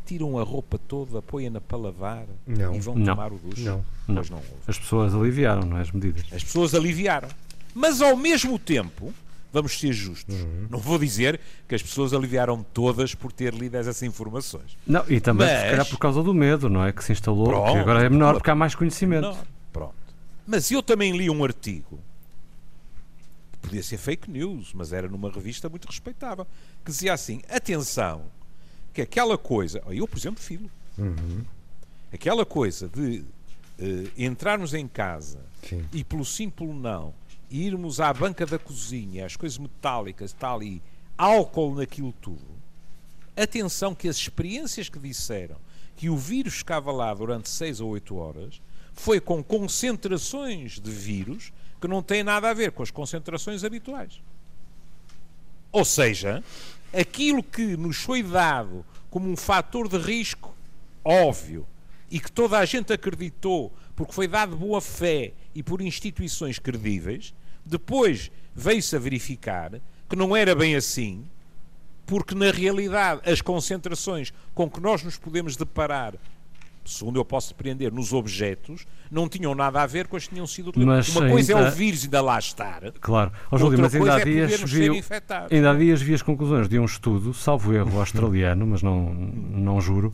tiram 0.06 0.38
a 0.38 0.44
roupa 0.44 0.78
toda, 0.78 1.22
põem-na 1.22 1.60
para 1.62 1.78
lavar 1.78 2.26
Não. 2.46 2.76
e 2.76 2.80
vão 2.80 2.96
Não. 2.96 3.06
tomar 3.16 3.32
o 3.32 3.38
duche? 3.38 3.64
Não. 3.64 3.84
Pois 4.08 4.30
não 4.30 4.38
ouvem. 4.38 4.52
As 4.68 4.78
pessoas 4.78 5.14
aliviaram, 5.16 5.64
não 5.64 5.78
é? 5.78 5.82
As 5.82 5.92
medidas. 5.92 6.26
As 6.32 6.44
pessoas 6.44 6.74
aliviaram. 6.76 7.28
Mas 7.74 8.02
ao 8.02 8.16
mesmo 8.16 8.60
tempo, 8.60 9.14
vamos 9.52 9.80
ser 9.80 9.94
justos, 9.94 10.36
Uhum. 10.36 10.68
não 10.70 10.80
vou 10.80 10.98
dizer 11.00 11.40
que 11.68 11.76
as 11.76 11.82
pessoas 11.82 12.14
aliviaram 12.14 12.64
todas 12.74 13.16
por 13.16 13.32
ter 13.32 13.54
lido 13.54 13.76
essas 13.76 14.02
informações. 14.04 14.78
Não, 14.86 15.04
e 15.08 15.20
também, 15.22 15.48
Mas- 15.48 15.60
se 15.62 15.70
calhar, 15.70 15.86
por 15.90 15.98
causa 16.00 16.22
do 16.24 16.34
medo, 16.34 16.70
não 16.70 16.84
é? 16.86 16.92
Que 16.92 17.04
se 17.04 17.12
instalou, 17.12 17.46
Pronto. 17.48 17.72
que 17.72 17.78
agora 17.80 18.04
é 18.04 18.10
menor 18.10 18.34
porque 18.36 18.50
há 18.52 18.56
mais 18.56 18.76
conhecimento. 18.76 19.28
Não, 19.28 19.38
pronto. 19.72 19.94
Mas 20.46 20.70
eu 20.72 20.84
também 20.84 21.16
li 21.16 21.30
um 21.30 21.44
artigo, 21.44 22.00
podia 23.62 23.82
ser 23.82 23.98
fake 23.98 24.30
news, 24.30 24.72
mas 24.74 24.92
era 24.92 25.08
numa 25.08 25.32
revista 25.32 25.70
muito 25.70 25.86
respeitável, 25.88 26.46
que 26.84 26.92
dizia 26.92 27.14
assim: 27.14 27.42
atenção, 27.50 28.24
que 28.94 29.02
aquela 29.02 29.38
coisa, 29.38 29.82
eu, 29.88 30.08
por 30.08 30.18
exemplo, 30.18 30.42
filo, 30.42 30.70
aquela 32.12 32.46
coisa 32.46 32.88
de 32.88 33.24
eh, 33.80 34.08
entrarmos 34.18 34.74
em 34.74 34.88
casa 34.88 35.40
Sim. 35.68 35.86
e 35.92 36.04
pelo 36.04 36.24
sim, 36.24 36.50
pelo 36.50 36.74
não, 36.74 37.14
irmos 37.50 38.00
à 38.00 38.14
banca 38.14 38.46
da 38.46 38.60
cozinha, 38.60 39.26
as 39.26 39.36
coisas 39.36 39.58
metálicas 39.58 40.32
tal, 40.32 40.62
e 40.62 40.82
álcool 41.18 41.76
naquilo 41.76 42.14
tudo, 42.22 42.46
atenção 43.36 43.96
que 43.96 44.08
as 44.08 44.18
experiências 44.18 44.90
que 44.90 45.00
disseram 45.00 45.58
que 45.96 46.10
o 46.10 46.18
vírus 46.18 46.56
ficava 46.56 46.92
lá 46.92 47.14
durante 47.14 47.50
6 47.50 47.80
ou 47.82 47.92
8 47.92 48.16
horas 48.16 48.62
foi 48.94 49.20
com 49.20 49.44
concentrações 49.44 50.80
de 50.80 50.92
vírus 50.92 51.52
que 51.82 51.88
não 51.88 52.02
têm 52.02 52.24
nada 52.24 52.50
a 52.50 52.54
ver 52.54 52.72
com 52.72 52.84
as 52.84 52.92
concentrações 52.92 53.64
habituais. 53.64 54.22
Ou 55.72 55.84
seja, 55.84 56.44
aquilo 56.94 57.42
que 57.42 57.76
nos 57.76 57.98
foi 57.98 58.22
dado 58.22 58.86
como 59.10 59.30
um 59.30 59.36
fator 59.36 59.88
de 59.88 59.98
risco 59.98 60.54
óbvio 61.04 61.68
e 62.10 62.20
que 62.20 62.32
toda 62.32 62.60
a 62.60 62.66
gente 62.66 62.94
acreditou 62.94 63.74
porque 63.96 64.14
foi 64.14 64.28
dado 64.28 64.56
boa 64.56 64.80
fé 64.80 65.34
e 65.54 65.62
por 65.62 65.82
instituições 65.82 66.60
credíveis, 66.60 67.34
depois 67.66 68.32
veio-se 68.56 68.96
a 68.96 69.00
verificar 69.00 69.82
que 70.10 70.16
não 70.16 70.36
era 70.36 70.56
bem 70.56 70.76
assim, 70.76 71.26
porque 72.06 72.36
na 72.36 72.52
realidade 72.52 73.22
as 73.30 73.42
concentrações 73.42 74.34
com 74.54 74.70
que 74.70 74.80
nós 74.80 75.04
nos 75.04 75.18
podemos 75.18 75.56
deparar, 75.56 76.16
segundo 76.86 77.20
eu 77.20 77.26
posso 77.26 77.50
depreender, 77.50 77.92
nos 77.92 78.14
objetos, 78.14 78.86
não 79.12 79.30
tinham 79.30 79.54
nada 79.54 79.82
a 79.82 79.86
ver 79.86 80.08
com 80.08 80.18
as 80.18 80.28
que 80.28 80.34
tinham 80.34 80.48
sido 80.48 80.72
Mas 80.76 81.16
Uma 81.16 81.30
coisa 81.30 81.54
é 81.54 81.68
o 81.68 81.72
vírus 81.72 82.04
ainda 82.04 82.22
lá 82.22 82.40
estar, 82.40 82.82
Claro. 83.00 83.32
Ó, 83.52 83.58
Júlio, 83.58 83.72
outra 83.72 83.84
mas 83.84 83.96
ainda 83.96 84.12
coisa 84.12 84.18
há 84.18 84.22
é 84.22 84.48
dias 84.48 84.62
viu, 84.64 84.96
ainda 85.52 85.72
há 85.72 85.76
dias 85.76 86.02
vi 86.02 86.14
as 86.14 86.22
conclusões 86.22 86.68
de 86.68 86.80
um 86.80 86.86
estudo, 86.86 87.34
salvo 87.34 87.74
erro 87.74 88.00
australiano, 88.00 88.66
mas 88.68 88.82
não, 88.82 89.14
não 89.14 89.80
juro, 89.80 90.14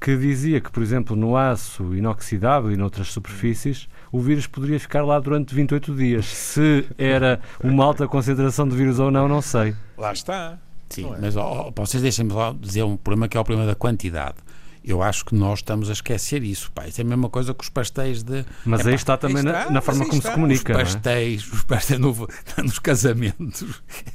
que 0.00 0.16
dizia 0.16 0.60
que, 0.60 0.70
por 0.70 0.82
exemplo, 0.82 1.16
no 1.16 1.36
aço 1.36 1.94
inoxidável 1.94 2.70
e 2.70 2.76
noutras 2.76 3.08
superfícies, 3.08 3.88
o 4.12 4.20
vírus 4.20 4.46
poderia 4.46 4.78
ficar 4.78 5.02
lá 5.02 5.18
durante 5.18 5.54
28 5.54 5.94
dias. 5.94 6.26
Se 6.26 6.86
era 6.98 7.40
uma 7.62 7.84
alta 7.84 8.06
concentração 8.06 8.68
de 8.68 8.76
vírus 8.76 8.98
ou 8.98 9.10
não, 9.10 9.26
não 9.26 9.40
sei. 9.40 9.74
Lá 9.96 10.12
está. 10.12 10.58
Sim, 10.90 11.12
é? 11.12 11.18
mas 11.18 11.36
ó, 11.36 11.72
vocês 11.74 12.02
deixem-me 12.02 12.32
lá 12.32 12.54
dizer 12.58 12.82
um 12.82 12.96
problema 12.96 13.28
que 13.28 13.36
é 13.36 13.40
o 13.40 13.44
problema 13.44 13.66
da 13.66 13.74
quantidade. 13.74 14.36
Eu 14.86 15.02
acho 15.02 15.24
que 15.24 15.34
nós 15.34 15.60
estamos 15.60 15.88
a 15.88 15.94
esquecer 15.94 16.42
isso, 16.42 16.70
pá. 16.70 16.86
Isso 16.86 17.00
é 17.00 17.04
a 17.04 17.06
mesma 17.06 17.30
coisa 17.30 17.54
que 17.54 17.64
os 17.64 17.70
pastéis 17.70 18.22
de. 18.22 18.44
Mas 18.66 18.80
Epá, 18.80 18.90
aí 18.90 18.94
está 18.94 19.16
também 19.16 19.42
na, 19.42 19.50
está, 19.50 19.64
na 19.66 19.70
mas 19.72 19.84
forma 19.84 20.04
como 20.04 20.18
está. 20.18 20.22
se 20.22 20.28
Os 20.28 20.34
comunica. 20.34 20.72
não 20.74 20.80
é? 20.80 20.84
pastéis, 20.84 21.52
os 21.52 21.62
pastéis 21.64 22.00
no- 22.00 22.28
nos 22.62 22.78
casamentos. 22.78 23.64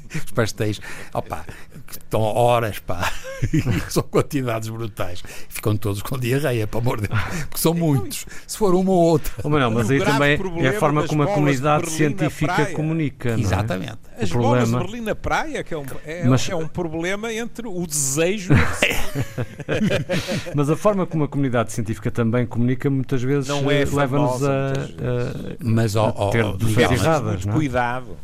os 0.25 0.31
pastéis, 0.31 0.79
opa, 1.13 1.45
que 1.87 1.97
estão 1.97 2.21
horas, 2.21 2.79
pá, 2.79 3.11
e 3.53 3.61
são 3.91 4.03
quantidades 4.03 4.69
brutais. 4.69 5.23
Ficam 5.49 5.75
todos 5.77 6.01
com 6.01 6.17
diarreia, 6.17 6.67
para 6.67 6.79
amor 6.79 7.01
de 7.01 7.07
Deus, 7.07 7.19
porque 7.49 7.57
são 7.61 7.73
muitos. 7.73 8.25
Se 8.47 8.57
for 8.57 8.73
uma 8.75 8.91
ou 8.91 8.97
outra. 8.97 9.31
Oh, 9.43 9.49
Manuel, 9.49 9.71
mas 9.71 9.89
O 9.89 9.91
aí 9.93 9.99
também 10.03 10.33
é 10.33 10.37
problema 10.37 10.69
a 10.69 10.73
forma 10.79 11.07
como 11.07 11.23
a 11.23 11.27
comunidade 11.27 11.89
científica 11.89 12.53
praia. 12.53 12.73
comunica. 12.75 13.29
não 13.31 13.37
é? 13.37 13.41
Exatamente. 13.41 13.97
As 14.19 14.31
O 14.31 14.37
bolas 14.37 14.63
problema- 14.69 14.79
de 14.79 14.91
Berlim 14.91 15.05
na 15.05 15.15
praia, 15.15 15.63
que 15.63 15.73
é 15.73 15.77
um, 15.77 15.85
é, 16.05 16.23
Mas- 16.27 16.49
é 16.49 16.55
um 16.55 16.67
problema 16.67 17.31
entre 17.33 17.67
o 17.67 17.87
desejo. 17.87 18.53
Mas 20.55 20.69
a 20.69 20.75
forma 20.75 21.05
como 21.05 21.23
a 21.23 21.27
comunidade 21.27 21.71
científica 21.71 22.11
também 22.11 22.45
comunica 22.45 22.89
muitas 22.89 23.21
vezes 23.21 23.47
Não 23.49 23.69
é 23.69 23.81
eh, 23.81 23.85
leva-nos 23.91 24.43
a, 24.43 24.49
a- 24.49 25.55
Mas, 25.63 25.95
ó, 25.95 26.11
ter 26.31 26.43
Miguel, 26.43 26.57
preciso 26.57 26.93
erradas, 27.05 27.31
muito 27.31 27.47
não 27.47 27.53
é? 27.53 27.57
cuidado. 27.57 28.17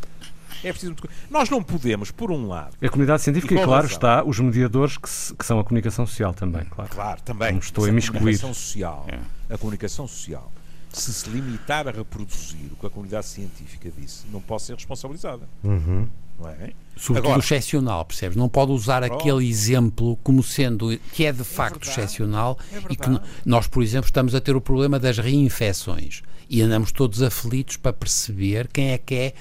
É 0.67 0.71
preciso 0.71 0.95
Nós 1.29 1.49
não 1.49 1.61
podemos, 1.61 2.11
por 2.11 2.31
um 2.31 2.47
lado, 2.47 2.75
a 2.81 2.89
comunidade 2.89 3.21
científica 3.21 3.53
E 3.53 3.57
claro, 3.57 3.71
razão. 3.83 3.91
está 3.91 4.23
os 4.23 4.39
mediadores 4.39 4.97
que, 4.97 5.09
se- 5.09 5.33
que 5.35 5.45
são 5.45 5.59
a 5.59 5.63
comunicação 5.63 6.05
social 6.07 6.33
também, 6.33 6.65
claro. 6.65 6.89
claro, 6.89 7.21
também, 7.21 7.51
Não 7.51 7.59
estou 7.59 7.85
a 7.85 7.89
imiscuir. 7.89 8.19
comunicação 8.19 8.53
social, 8.53 9.07
a 9.49 9.57
comunicação 9.57 10.07
social, 10.07 10.51
se 10.91 11.13
se 11.13 11.29
limitar 11.29 11.87
a 11.87 11.91
reproduzir 11.91 12.71
o 12.71 12.75
que 12.77 12.85
a 12.87 12.89
comunidade 12.89 13.25
científica 13.27 13.91
disse, 13.97 14.25
não 14.31 14.41
pode 14.41 14.63
ser 14.63 14.73
responsabilizada. 14.75 15.47
Uhum. 15.63 16.07
Não 16.39 16.49
é? 16.49 16.71
Sobretudo 16.97 17.27
Agora- 17.31 17.39
excepcional, 17.39 18.03
percebes? 18.05 18.35
Não 18.35 18.49
pode 18.49 18.71
usar 18.71 19.01
Pronto. 19.05 19.21
aquele 19.21 19.47
exemplo 19.49 20.17
como 20.23 20.41
sendo 20.43 20.97
que 21.13 21.25
é 21.25 21.31
de 21.31 21.43
facto 21.45 21.75
verdade, 21.85 21.91
excepcional 22.01 22.57
é 22.73 22.77
e 22.91 22.95
que 22.95 23.09
nós, 23.45 23.67
por 23.67 23.81
exemplo, 23.83 24.07
estamos 24.07 24.35
a 24.35 24.41
ter 24.41 24.53
o 24.55 24.59
problema 24.61 24.99
das 24.99 25.17
reinfecções 25.17 26.23
e 26.49 26.61
andamos 26.61 26.91
todos 26.91 27.21
aflitos 27.21 27.77
para 27.77 27.93
perceber 27.93 28.67
quem 28.67 28.91
é 28.91 28.97
que 28.97 29.15
é 29.15 29.33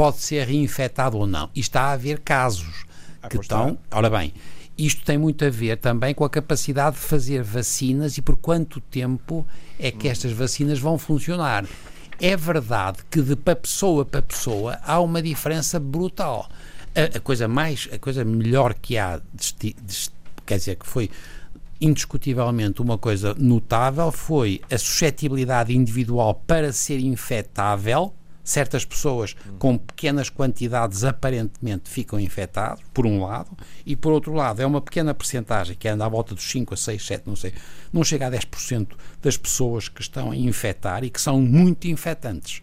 pode 0.00 0.16
ser 0.16 0.46
reinfetado 0.46 1.18
ou 1.18 1.26
não. 1.26 1.50
E 1.54 1.60
está 1.60 1.82
a 1.82 1.92
haver 1.92 2.20
casos 2.20 2.86
Ah, 3.22 3.28
que 3.28 3.36
estão. 3.36 3.76
Ora 3.90 4.08
bem, 4.08 4.32
isto 4.78 5.04
tem 5.04 5.18
muito 5.18 5.44
a 5.44 5.50
ver 5.50 5.76
também 5.76 6.14
com 6.14 6.24
a 6.24 6.30
capacidade 6.30 6.96
de 6.96 7.02
fazer 7.02 7.42
vacinas 7.42 8.16
e 8.16 8.22
por 8.22 8.34
quanto 8.38 8.80
tempo 8.80 9.46
é 9.78 9.90
que 9.90 10.08
estas 10.08 10.32
vacinas 10.32 10.78
vão 10.78 10.96
funcionar. 10.96 11.66
É 12.18 12.34
verdade 12.34 13.00
que 13.10 13.20
de 13.20 13.36
para 13.36 13.54
pessoa 13.56 14.06
para 14.06 14.22
pessoa 14.22 14.78
há 14.86 14.98
uma 15.00 15.20
diferença 15.20 15.78
brutal. 15.78 16.48
A, 16.94 17.18
a 17.18 17.20
coisa 17.20 17.46
mais, 17.46 17.86
a 17.92 17.98
coisa 17.98 18.24
melhor 18.24 18.72
que 18.72 18.96
há, 18.96 19.20
desti- 19.34 19.76
des- 19.82 20.10
quer 20.46 20.56
dizer, 20.56 20.76
que 20.76 20.86
foi 20.86 21.10
indiscutivelmente 21.78 22.80
uma 22.80 22.96
coisa 22.96 23.34
notável 23.34 24.10
foi 24.10 24.62
a 24.70 24.78
suscetibilidade 24.78 25.76
individual 25.76 26.42
para 26.46 26.72
ser 26.72 27.00
infectável. 27.00 28.14
Certas 28.42 28.84
pessoas 28.84 29.36
com 29.58 29.76
pequenas 29.76 30.28
quantidades 30.28 31.04
aparentemente 31.04 31.90
ficam 31.90 32.18
infectadas, 32.18 32.80
por 32.92 33.06
um 33.06 33.24
lado, 33.24 33.50
e 33.84 33.94
por 33.94 34.12
outro 34.12 34.32
lado, 34.32 34.60
é 34.60 34.66
uma 34.66 34.80
pequena 34.80 35.14
percentagem 35.14 35.76
que 35.76 35.86
anda 35.86 36.04
à 36.04 36.08
volta 36.08 36.34
dos 36.34 36.44
5 36.50 36.74
a 36.74 36.76
6, 36.76 37.06
7, 37.06 37.22
não 37.26 37.36
sei, 37.36 37.52
não 37.92 38.02
chega 38.02 38.26
a 38.26 38.30
10% 38.30 38.88
das 39.22 39.36
pessoas 39.36 39.88
que 39.88 40.00
estão 40.00 40.30
a 40.30 40.36
infectar 40.36 41.04
e 41.04 41.10
que 41.10 41.20
são 41.20 41.40
muito 41.40 41.86
infectantes. 41.86 42.62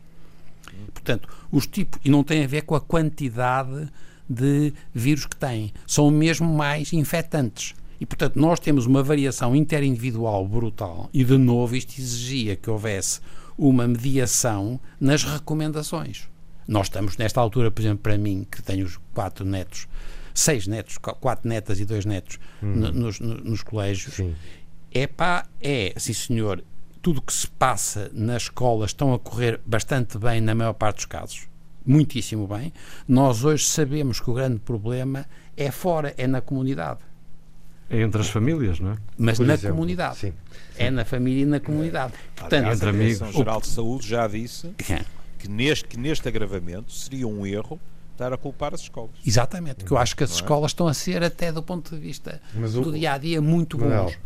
Portanto, 0.94 1.30
os 1.52 1.68
tipos, 1.68 2.00
e 2.04 2.10
não 2.10 2.24
tem 2.24 2.44
a 2.44 2.48
ver 2.48 2.64
com 2.64 2.76
a 2.76 2.82
quantidade 2.82 3.88
de 4.30 4.74
vírus 4.94 5.26
que 5.26 5.36
têm, 5.36 5.74
são 5.86 6.12
mesmo 6.12 6.48
mais 6.48 6.92
infectantes. 6.92 7.74
E, 8.00 8.06
portanto, 8.06 8.36
nós 8.36 8.60
temos 8.60 8.86
uma 8.86 9.02
variação 9.02 9.56
interindividual 9.56 10.48
brutal 10.48 11.10
e, 11.14 11.24
de 11.24 11.38
novo, 11.38 11.76
isto 11.76 12.00
exigia 12.00 12.56
que 12.56 12.70
houvesse 12.70 13.20
uma 13.58 13.88
mediação 13.88 14.80
nas 15.00 15.24
recomendações. 15.24 16.28
Nós 16.68 16.88
estamos, 16.88 17.18
nesta 17.18 17.40
altura, 17.42 17.72
por 17.72 17.82
exemplo, 17.82 18.00
para 18.00 18.18
mim, 18.18 18.46
que 18.50 18.62
tenho 18.62 18.86
os 18.86 19.00
quatro 19.14 19.46
netos, 19.46 19.88
seis 20.34 20.68
netos, 20.68 20.98
qu- 20.98 21.16
quatro 21.16 21.48
netas 21.48 21.80
e 21.80 21.86
dois 21.86 22.06
netos 22.06 22.38
no- 22.62 22.92
nos, 22.92 23.20
no- 23.20 23.38
nos 23.38 23.64
colégios, 23.64 24.16
Sim. 24.16 24.36
é 24.92 25.08
pá, 25.08 25.46
é, 25.62 25.94
sim 25.98 26.14
senhor, 26.14 26.64
tudo 27.02 27.20
o 27.20 27.22
que 27.22 27.32
se 27.34 27.48
passa 27.48 28.12
nas 28.14 28.44
escolas 28.44 28.90
estão 28.90 29.14
a 29.14 29.20
correr 29.20 29.60
bastante 29.66 30.18
bem 30.18 30.42
na 30.42 30.54
maior 30.54 30.74
parte 30.74 30.98
dos 30.98 31.06
casos. 31.06 31.48
Muitíssimo 31.86 32.46
bem. 32.48 32.74
Nós 33.08 33.46
hoje 33.46 33.64
sabemos 33.66 34.20
que 34.20 34.30
o 34.30 34.34
grande 34.34 34.60
problema 34.60 35.26
é 35.56 35.72
fora, 35.72 36.14
é 36.18 36.28
na 36.28 36.42
comunidade. 36.42 37.00
É 37.90 38.02
entre 38.02 38.20
as 38.22 38.30
famílias, 38.30 38.80
não 38.80 38.92
é? 38.92 38.98
Mas 39.18 39.38
Por 39.38 39.46
na 39.48 39.54
exemplo, 39.54 39.76
comunidade. 39.78 40.18
sim. 40.18 40.34
É 40.78 40.92
na 40.92 41.06
família 41.06 41.44
e 41.44 41.46
na 41.46 41.60
comunidade. 41.60 42.14
Portanto, 42.36 42.54
Aliás, 42.60 42.76
entre 42.78 42.88
a 42.88 42.92
amigos. 42.92 43.18
Direção-Geral 43.18 43.62
de 43.62 43.68
Saúde 43.68 44.08
já 44.08 44.28
disse 44.28 44.72
que 45.40 45.48
neste, 45.48 45.86
que 45.86 45.98
neste 45.98 46.28
agravamento 46.28 46.92
seria 46.92 47.28
um 47.28 47.46
erro 47.46 47.80
estar 48.12 48.34
a 48.34 48.38
culpar 48.38 48.74
as 48.74 48.82
escolas. 48.82 49.12
Exatamente, 49.26 49.86
que 49.86 49.92
eu 49.92 49.98
acho 49.98 50.16
que 50.16 50.24
as 50.24 50.32
Não 50.32 50.38
é? 50.38 50.40
escolas 50.42 50.72
estão 50.72 50.88
a 50.88 50.94
ser, 50.94 51.24
até 51.24 51.52
do 51.52 51.62
ponto 51.64 51.94
de 51.96 52.02
vista 52.02 52.42
Mas 52.54 52.76
o- 52.76 52.82
do 52.82 52.92
dia 52.92 53.14
a 53.14 53.18
dia, 53.18 53.42
muito 53.42 53.78
bons. 53.78 54.12
eh, 54.12 54.18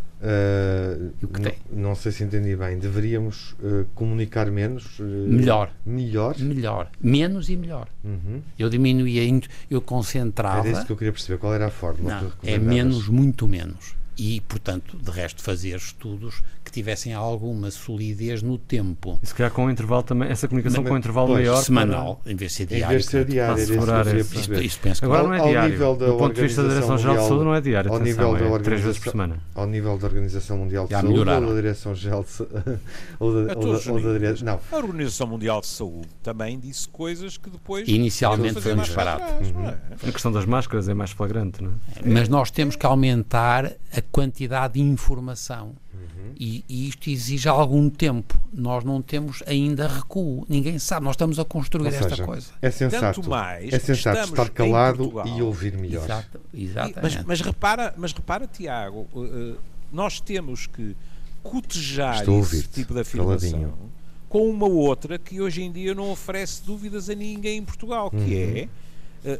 o 1.23 1.27
que 1.27 1.39
n- 1.39 1.49
tem? 1.49 1.53
não 1.71 1.95
sei 1.95 2.11
se 2.11 2.23
entendi 2.23 2.55
bem. 2.55 2.77
Deveríamos 2.77 3.55
eh, 3.63 3.85
comunicar 3.95 4.49
menos? 4.51 4.99
eh, 4.99 5.03
Melhor. 5.03 5.71
Melhor? 5.85 6.35
Melhor. 6.39 6.89
Menos 7.01 7.49
e 7.49 7.55
melhor. 7.57 7.87
Uhum. 8.03 8.41
Eu 8.57 8.69
diminuía, 8.69 9.21
eu 9.69 9.81
concentrava. 9.81 10.59
Era 10.67 10.77
isso 10.77 10.85
que 10.85 10.91
eu 10.91 10.97
queria 10.97 11.11
perceber. 11.11 11.39
Qual 11.39 11.53
era 11.53 11.67
a 11.67 11.71
forma 11.71 12.09
Não, 12.21 12.31
é 12.43 12.57
menos, 12.57 13.07
muito 13.07 13.47
menos. 13.47 13.95
E, 14.17 14.41
portanto, 14.41 14.97
de 14.97 15.09
resto, 15.09 15.41
fazer 15.41 15.75
estudos 15.77 16.43
que 16.63 16.71
tivessem 16.71 17.13
alguma 17.13 17.71
solidez 17.71 18.43
no 18.43 18.57
tempo. 18.57 19.17
E 19.23 19.25
se 19.25 19.33
calhar 19.33 19.51
com 19.51 19.65
um 19.65 19.69
intervalo 19.69 20.03
também, 20.03 20.29
essa 20.29 20.47
comunicação 20.47 20.81
Mas- 20.83 20.89
com 20.89 20.95
um 20.95 20.97
intervalo 20.97 21.27
pois, 21.27 21.39
maior. 21.47 21.61
Semanal, 21.63 22.21
em 22.25 22.35
vez 22.35 22.51
de 22.51 22.57
ser 22.57 22.63
Em 22.63 22.67
diário. 22.77 22.89
vez 22.89 23.03
de 23.05 23.09
ser 23.09 23.25
que- 23.25 23.31
diário, 23.31 23.55
para 23.85 24.09
era 24.09 24.19
isso. 24.19 24.39
Isto, 24.39 24.53
isto 24.61 24.79
penso 24.81 25.01
que 25.01 25.05
Agora 25.05 25.23
não 25.23 25.33
é 25.33 25.39
ao 25.39 25.47
diário. 25.49 25.71
nível 25.71 25.95
da 25.95 26.05
Do 26.07 26.17
ponto 26.17 26.35
de 26.35 26.41
vista 26.41 26.61
da 26.61 26.69
Direção-Geral 26.69 27.15
de 27.17 27.27
Saúde 27.27 27.43
não 27.45 27.55
é 27.55 27.61
diário. 27.61 27.91
ao 27.93 27.99
nível 27.99 28.31
da 28.31 28.37
é 28.37 28.37
três 28.37 28.51
Organização- 28.51 28.85
vezes 28.87 29.03
por 29.03 29.11
semana. 29.11 29.39
Ao 29.55 29.65
nível 29.67 29.97
da 29.97 30.07
Organização 30.07 30.57
Mundial 30.57 30.85
de 30.85 30.91
Já 30.91 30.97
Saúde 31.01 31.13
melhoraram. 31.13 31.47
ou 31.47 31.49
da 31.55 31.61
Direção-Geral 31.61 32.23
de 32.23 32.29
Sa- 32.29 32.45
ou 33.19 33.33
da, 33.45 33.53
A 33.53 33.57
ou 33.57 33.63
da, 33.63 33.69
os 33.71 33.87
ou 33.87 33.99
da 34.01 34.13
níveis. 34.13 34.33
dire- 34.35 34.45
Não. 34.45 34.59
A 34.71 34.75
Organização 34.77 35.27
Mundial 35.27 35.61
de 35.61 35.67
Saúde 35.67 36.07
também 36.21 36.59
disse 36.59 36.87
coisas 36.89 37.37
que 37.37 37.49
depois. 37.49 37.87
Inicialmente 37.87 38.61
foi 38.61 38.73
um 38.73 38.75
para 38.75 38.83
disparate. 38.85 39.23
é? 39.23 40.07
A 40.07 40.11
questão 40.11 40.31
das 40.31 40.45
máscaras 40.45 40.87
é 40.89 40.93
mais 40.93 41.11
flagrante, 41.11 41.63
não 41.63 41.71
é? 41.71 41.73
Mas 42.05 42.29
nós 42.29 42.51
temos 42.51 42.75
que 42.75 42.85
aumentar 42.85 43.71
a 43.95 44.00
quantidade 44.01 44.73
de 44.75 44.81
informação. 44.81 45.73
Uhum. 45.93 46.33
E, 46.39 46.63
e 46.67 46.87
isto 46.87 47.09
exige 47.09 47.47
algum 47.47 47.89
tempo. 47.89 48.39
Nós 48.53 48.83
não 48.83 49.01
temos 49.01 49.43
ainda 49.45 49.87
recuo. 49.87 50.45
Ninguém 50.49 50.79
sabe. 50.79 51.03
Nós 51.05 51.13
estamos 51.15 51.37
a 51.39 51.45
construir 51.45 51.83
Ou 51.87 51.93
esta 51.93 52.09
seja, 52.09 52.25
coisa. 52.25 52.47
é 52.61 52.71
sensato, 52.71 53.21
Tanto 53.21 53.29
mais 53.29 53.71
é 53.73 53.79
sensato 53.79 54.19
estar 54.29 54.49
calado 54.49 55.11
e 55.37 55.41
ouvir 55.41 55.77
melhor. 55.77 56.03
Exato, 56.05 56.39
E- 56.53 56.63
exatamente. 56.65 56.99
Mas, 57.17 57.25
mas 57.25 57.41
repara, 57.41 57.93
mas 57.97 58.13
repara, 58.13 58.47
Tiago, 58.47 59.07
uh, 59.13 59.19
uh, 59.19 59.57
nós 59.91 60.19
temos 60.19 60.65
que 60.67 60.95
cotejar 61.43 62.19
a 62.19 62.21
esse 62.21 62.29
ouvir-te, 62.29 62.69
tipo 62.69 62.93
de 62.93 63.01
afirmação 63.01 63.49
caladinho. 63.51 63.91
com 64.29 64.49
uma 64.49 64.67
outra 64.67 65.17
que 65.17 65.41
hoje 65.41 65.61
em 65.63 65.71
dia 65.71 65.93
não 65.95 66.11
oferece 66.11 66.63
dúvidas 66.63 67.09
a 67.09 67.15
ninguém 67.15 67.57
em 67.57 67.63
Portugal, 67.65 68.09
que 68.09 68.15
Uhum. 68.17 68.57
é, 68.57 68.69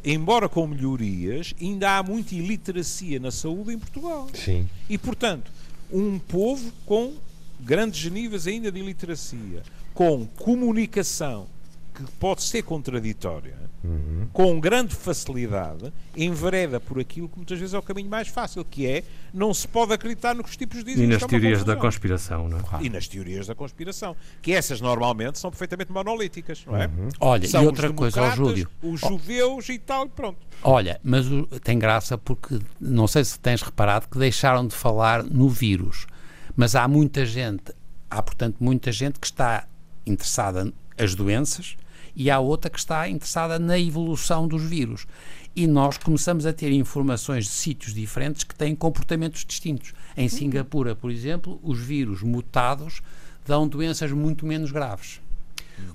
embora 0.04 0.48
com 0.48 0.67
melhorias, 0.67 1.54
ainda 1.60 1.98
há 1.98 2.04
muita 2.04 2.36
iliteracia 2.36 3.20
na 3.20 3.32
saúde 3.32 3.74
em 3.74 3.80
Portugal. 3.80 4.28
Sim. 4.34 4.67
E, 4.89 4.98
portanto, 4.98 5.52
um 5.91 6.20
povo 6.20 6.72
com 6.86 7.13
grandes 7.60 8.10
níveis 8.12 8.48
ainda 8.48 8.72
de 8.72 8.80
iliteracia, 8.80 9.63
com 9.94 10.26
comunicação 10.38 11.48
que 11.93 12.04
pode 12.19 12.41
ser 12.43 12.62
contraditória, 12.63 13.60
Uhum. 13.84 14.27
com 14.32 14.60
grande 14.60 14.95
facilidade, 14.95 15.91
envereda 16.15 16.80
por 16.80 16.99
aquilo 16.99 17.27
que 17.27 17.38
muitas 17.38 17.58
vezes 17.58 17.73
é 17.73 17.80
o 17.80 17.82
caminho 17.82 18.10
mais 18.10 18.27
fácil, 18.27 18.63
que 18.63 18.86
é 18.86 19.04
não 19.34 19.51
se 19.56 19.67
pode 19.67 19.91
acreditar 19.91 20.36
no 20.36 20.43
que 20.43 20.51
os 20.51 20.56
tipos 20.58 20.84
dizem. 20.84 21.06
E 21.06 21.08
nas 21.08 21.23
é 21.23 21.27
teorias 21.27 21.63
da 21.63 21.75
conspiração, 21.75 22.47
não 22.47 22.60
é? 22.60 22.62
E 22.84 22.89
nas 22.89 23.08
teorias 23.08 23.47
da 23.47 23.56
conspiração, 23.56 24.15
que 24.39 24.51
essas 24.54 24.80
normalmente 24.82 25.39
são 25.39 25.49
perfeitamente 25.49 25.91
monolíticas, 25.91 26.63
não 26.67 26.77
é? 26.77 26.88
Olha, 27.19 27.47
São 27.47 27.62
e 27.62 27.63
os 27.63 27.69
outra 27.69 27.91
coisa, 27.91 28.21
ó 28.21 28.30
democratas, 28.30 28.47
Júlio. 28.60 28.69
Os 28.84 28.99
judeus 29.01 29.69
e 29.69 29.80
tal, 29.80 30.08
pronto. 30.08 30.38
Olha, 30.63 31.01
mas 31.04 31.25
o- 31.25 31.47
tem 31.63 31.80
graça 31.80 32.17
porque 32.19 32.60
não 32.80 33.08
sei 33.08 33.23
se 33.25 33.39
tens 33.39 33.63
reparado 33.63 34.08
que 34.08 34.19
deixaram 34.19 34.67
de 34.67 34.75
falar 34.75 35.23
no 35.23 35.49
vírus, 35.49 36.06
mas 36.56 36.75
há 36.75 36.88
muita 36.88 37.25
gente, 37.25 37.73
há 38.12 38.21
portanto 38.21 38.58
muita 38.60 38.91
gente 38.91 39.19
que 39.19 39.25
está 39.25 39.65
interessada 40.06 40.71
nas 40.97 41.15
doenças 41.15 41.75
e 42.15 42.30
há 42.30 42.39
outra 42.39 42.69
que 42.69 42.80
está 42.80 43.08
interessada 43.10 43.58
na 43.60 43.78
evolução 43.80 44.47
dos 44.47 44.63
vírus. 44.63 45.06
E 45.56 45.67
nós 45.67 45.97
começamos 45.97 46.45
a 46.45 46.54
ter 46.54 46.71
informações 46.71 47.45
de 47.45 47.52
sítios 47.52 47.93
diferentes 47.93 48.43
que 48.43 48.56
têm 48.56 48.74
comportamentos 48.76 49.43
distintos. 49.45 49.93
Em 50.15 50.30
Singapura, 50.30 50.95
por 50.95 51.12
exemplo, 51.12 51.60
os 51.62 51.80
vírus 51.80 52.21
mutados 52.24 53.02
dão 53.45 53.67
doenças 53.67 54.12
muito 54.12 54.45
menos 54.45 54.71
graves 54.71 55.19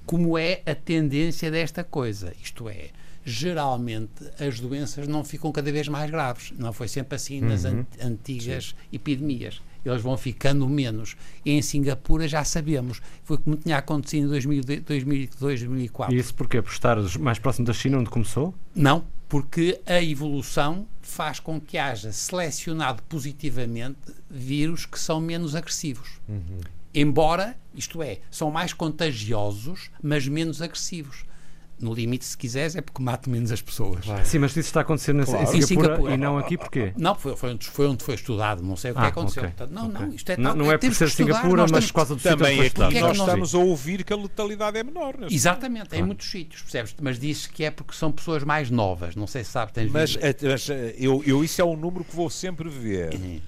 como 0.05 0.37
é 0.37 0.62
a 0.66 0.74
tendência 0.74 1.48
desta 1.48 1.85
coisa. 1.85 2.33
Isto 2.42 2.68
é, 2.68 2.88
geralmente 3.24 4.11
as 4.40 4.59
doenças 4.59 5.07
não 5.07 5.22
ficam 5.22 5.52
cada 5.52 5.70
vez 5.70 5.87
mais 5.88 6.11
graves. 6.11 6.52
Não 6.59 6.72
foi 6.72 6.88
sempre 6.88 7.14
assim 7.14 7.40
nas 7.40 7.64
an- 7.64 7.87
antigas 8.02 8.74
epidemias. 8.92 9.61
Eles 9.88 10.03
vão 10.03 10.16
ficando 10.16 10.68
menos. 10.68 11.16
E 11.44 11.53
em 11.53 11.62
Singapura 11.62 12.27
já 12.27 12.44
sabemos. 12.44 13.01
Foi 13.25 13.38
como 13.38 13.57
tinha 13.57 13.79
acontecido 13.79 14.27
em 14.27 14.29
2002, 14.29 14.83
2002 14.83 15.37
2004. 15.40 16.14
E 16.14 16.18
isso 16.18 16.35
porquê? 16.35 16.61
Por 16.61 16.70
estar 16.70 16.96
mais 17.18 17.38
próximo 17.38 17.66
da 17.66 17.72
China, 17.72 17.99
onde 17.99 18.11
começou? 18.11 18.55
Não, 18.75 19.05
Porque 19.29 19.81
a 19.85 20.01
evolução 20.01 20.87
faz 21.03 21.40
com 21.40 21.61
que 21.61 21.77
haja 21.77 22.12
selecionado 22.12 23.03
positivamente 23.09 23.99
vírus 24.31 24.87
que 24.87 24.99
são 24.99 25.20
menos 25.20 25.55
agressivos. 25.57 26.20
Embora, 26.94 27.57
isto 27.75 28.03
é, 28.03 28.20
são 28.31 28.51
mais 28.51 28.72
contagiosos, 28.72 29.90
mas 30.03 30.27
menos 30.29 30.62
agressivos. 30.62 31.25
No 31.78 31.92
limite, 31.92 32.24
se 32.24 32.38
quiseres, 32.38 32.74
é 32.74 32.80
porque 32.80 33.02
matam 33.02 33.30
menos 33.30 33.52
as 33.52 33.60
pessoas. 33.60 34.02
Sim, 34.24 34.38
mas 34.38 34.52
isso 34.52 34.60
está 34.60 34.80
acontecendo 34.80 35.20
em 35.20 35.24
Claro. 35.26 35.46
Singapura, 35.46 35.58
Em 35.58 35.66
Singapura. 35.66 36.14
e 36.14 36.16
não 36.16 36.38
aqui 36.38 36.56
porquê? 36.56 36.92
Não, 36.96 37.14
foi, 37.14 37.36
foi, 37.36 37.50
onde, 37.52 37.66
foi 37.66 37.86
onde 37.86 38.02
foi 38.02 38.14
estudado, 38.14 38.62
não 38.62 38.76
sei 38.76 38.92
o 38.92 38.94
que 38.94 39.00
Ah, 39.00 39.06
aconteceu. 39.08 39.42
ok, 39.42 39.54
Portanto, 39.54 39.74
não, 39.74 39.88
ok. 39.90 40.06
não, 40.06 40.14
isto 40.14 40.30
é 40.32 40.36
Não, 40.38 40.54
não 40.54 40.72
é 40.72 40.78
por 40.78 40.94
ser 40.94 41.10
Singapura, 41.10 41.62
mas 41.62 41.70
temos 41.70 41.86
por 41.88 41.94
causa 41.96 42.14
do 42.14 42.18
sítio 42.20 42.36
Também 42.38 42.58
aqui 42.58 42.66
estudado. 42.68 42.90
que 42.92 42.96
é 42.96 43.00
que 43.00 43.06
nós 43.06 43.18
nós- 43.18 43.26
estamos 43.28 43.54
a 43.54 43.58
ouvir 43.58 44.04
que 44.04 44.12
a 44.12 44.16
letalidade 44.16 44.78
é 44.78 44.82
menor. 44.82 45.18
neste 45.18 45.34
Exatamente, 45.34 45.94
em 45.94 46.02
muitos 46.02 46.30
sítios, 46.30 46.62
percebes? 46.62 46.94
Mas 46.98 47.18
diz 47.18 47.46
que 47.46 47.62
é 47.62 47.70
porque 47.70 47.94
são 47.94 48.10
pessoas 48.10 48.42
mais 48.42 48.70
novas. 48.70 49.14
Não 49.14 49.26
sei 49.26 49.44
se 49.44 49.50
sabe, 49.50 49.72
tens 49.74 49.90
Mas, 49.92 50.14
visto. 50.16 50.24
eh, 50.24 50.34
mas, 50.44 50.68
eu, 50.98 51.22
eu, 51.26 51.44
isso 51.44 51.60
é 51.60 51.64
um 51.64 51.76
número 51.76 52.04
que 52.04 52.16
vou 52.16 52.30
sempre 52.30 52.70
ver. 52.70 53.12
Uhum. 53.14 53.38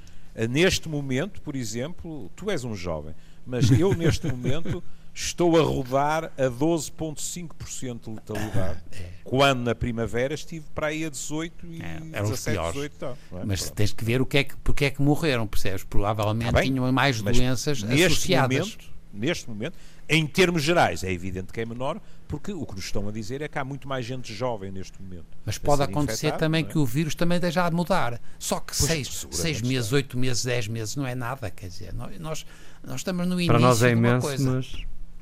Neste 0.50 0.86
momento, 0.86 1.40
por 1.40 1.56
exemplo, 1.56 2.30
tu 2.36 2.50
és 2.50 2.62
um 2.62 2.74
jovem, 2.74 3.14
mas 3.46 3.70
eu 3.70 3.94
neste 3.94 4.26
momento 4.26 4.84
estou 5.20 5.59
a 5.59 5.62
rodar 5.62 6.26
a 6.38 6.44
12,5% 6.48 8.00
de 8.04 8.11
letalidade. 8.11 8.81
Quando 9.24 9.61
na 9.61 9.74
primavera 9.74 10.35
estive 10.35 10.64
para 10.74 10.88
aí 10.88 11.04
a 11.04 11.11
18 11.11 11.66
e 11.66 11.83
É, 11.83 12.00
eram 12.12 12.24
os 12.31 12.31
17, 12.44 12.52
piores. 12.57 12.72
18. 12.74 12.96
Tá, 12.96 13.07
é? 13.33 13.44
Mas 13.44 13.61
Pronto. 13.62 13.74
tens 13.74 13.92
que 13.92 14.04
ver 14.04 14.20
o 14.22 14.26
que 14.26 14.38
é 14.38 14.44
que, 14.44 14.57
porque 14.59 14.85
é 14.87 14.90
que 14.90 15.02
morreram, 15.02 15.46
percebes? 15.46 15.85
Provavelmente 15.85 16.52
Tá 16.52 16.61
bem, 16.61 16.70
tinham 16.70 16.90
mais 16.92 17.20
mas 17.20 17.37
doenças 17.37 17.83
neste 17.83 18.04
associadas. 18.07 18.59
Momento, 18.59 18.90
neste 19.12 19.48
momento, 19.50 19.74
em 20.09 20.26
termos 20.26 20.62
gerais, 20.62 21.02
é 21.04 21.12
evidente 21.12 21.52
que 21.52 21.61
é 21.61 21.66
menor, 21.66 22.00
porque 22.26 22.52
o 22.52 22.64
que 22.64 22.74
nos 22.76 22.85
estão 22.87 23.07
a 23.09 23.12
dizer 23.12 23.42
é 23.42 23.48
que 23.48 23.59
há 23.59 23.64
muito 23.64 23.87
mais 23.87 24.07
gente 24.07 24.33
jovem 24.33 24.70
neste 24.70 25.02
momento. 25.02 25.26
Mas 25.44 25.59
pode 25.59 25.83
acontecer 25.83 26.28
infectada, 26.28 26.38
também 26.46 26.64
é? 26.64 26.68
que 26.68 26.78
o 26.78 26.87
vírus 26.87 27.14
também 27.14 27.37
esteja 27.37 27.66
a 27.66 27.70
mudar. 27.70 28.18
Só 28.38 28.61
que 28.61 28.74
Pois, 28.76 28.88
seis, 28.88 29.09
seguramente 29.09 29.42
seis 29.42 29.61
meses, 29.62 29.85
está. 29.87 29.96
oito 29.96 30.16
meses, 30.18 30.44
dez 30.44 30.68
meses 30.68 30.96
não 30.96 31.07
é 31.07 31.14
nada. 31.14 31.50
Quer 31.50 31.68
dizer, 31.68 31.92
nó- 31.92 32.09
nós, 32.20 32.46
nós 32.87 33.00
estamos 33.00 33.26
no 33.26 33.35
início 33.35 33.52
Para 33.52 33.61
nós 33.61 33.83
é 33.83 33.88
de 33.88 33.94
uma 33.96 34.09
imenso, 34.09 34.26
coisa. 34.26 34.50
mas, 34.50 34.72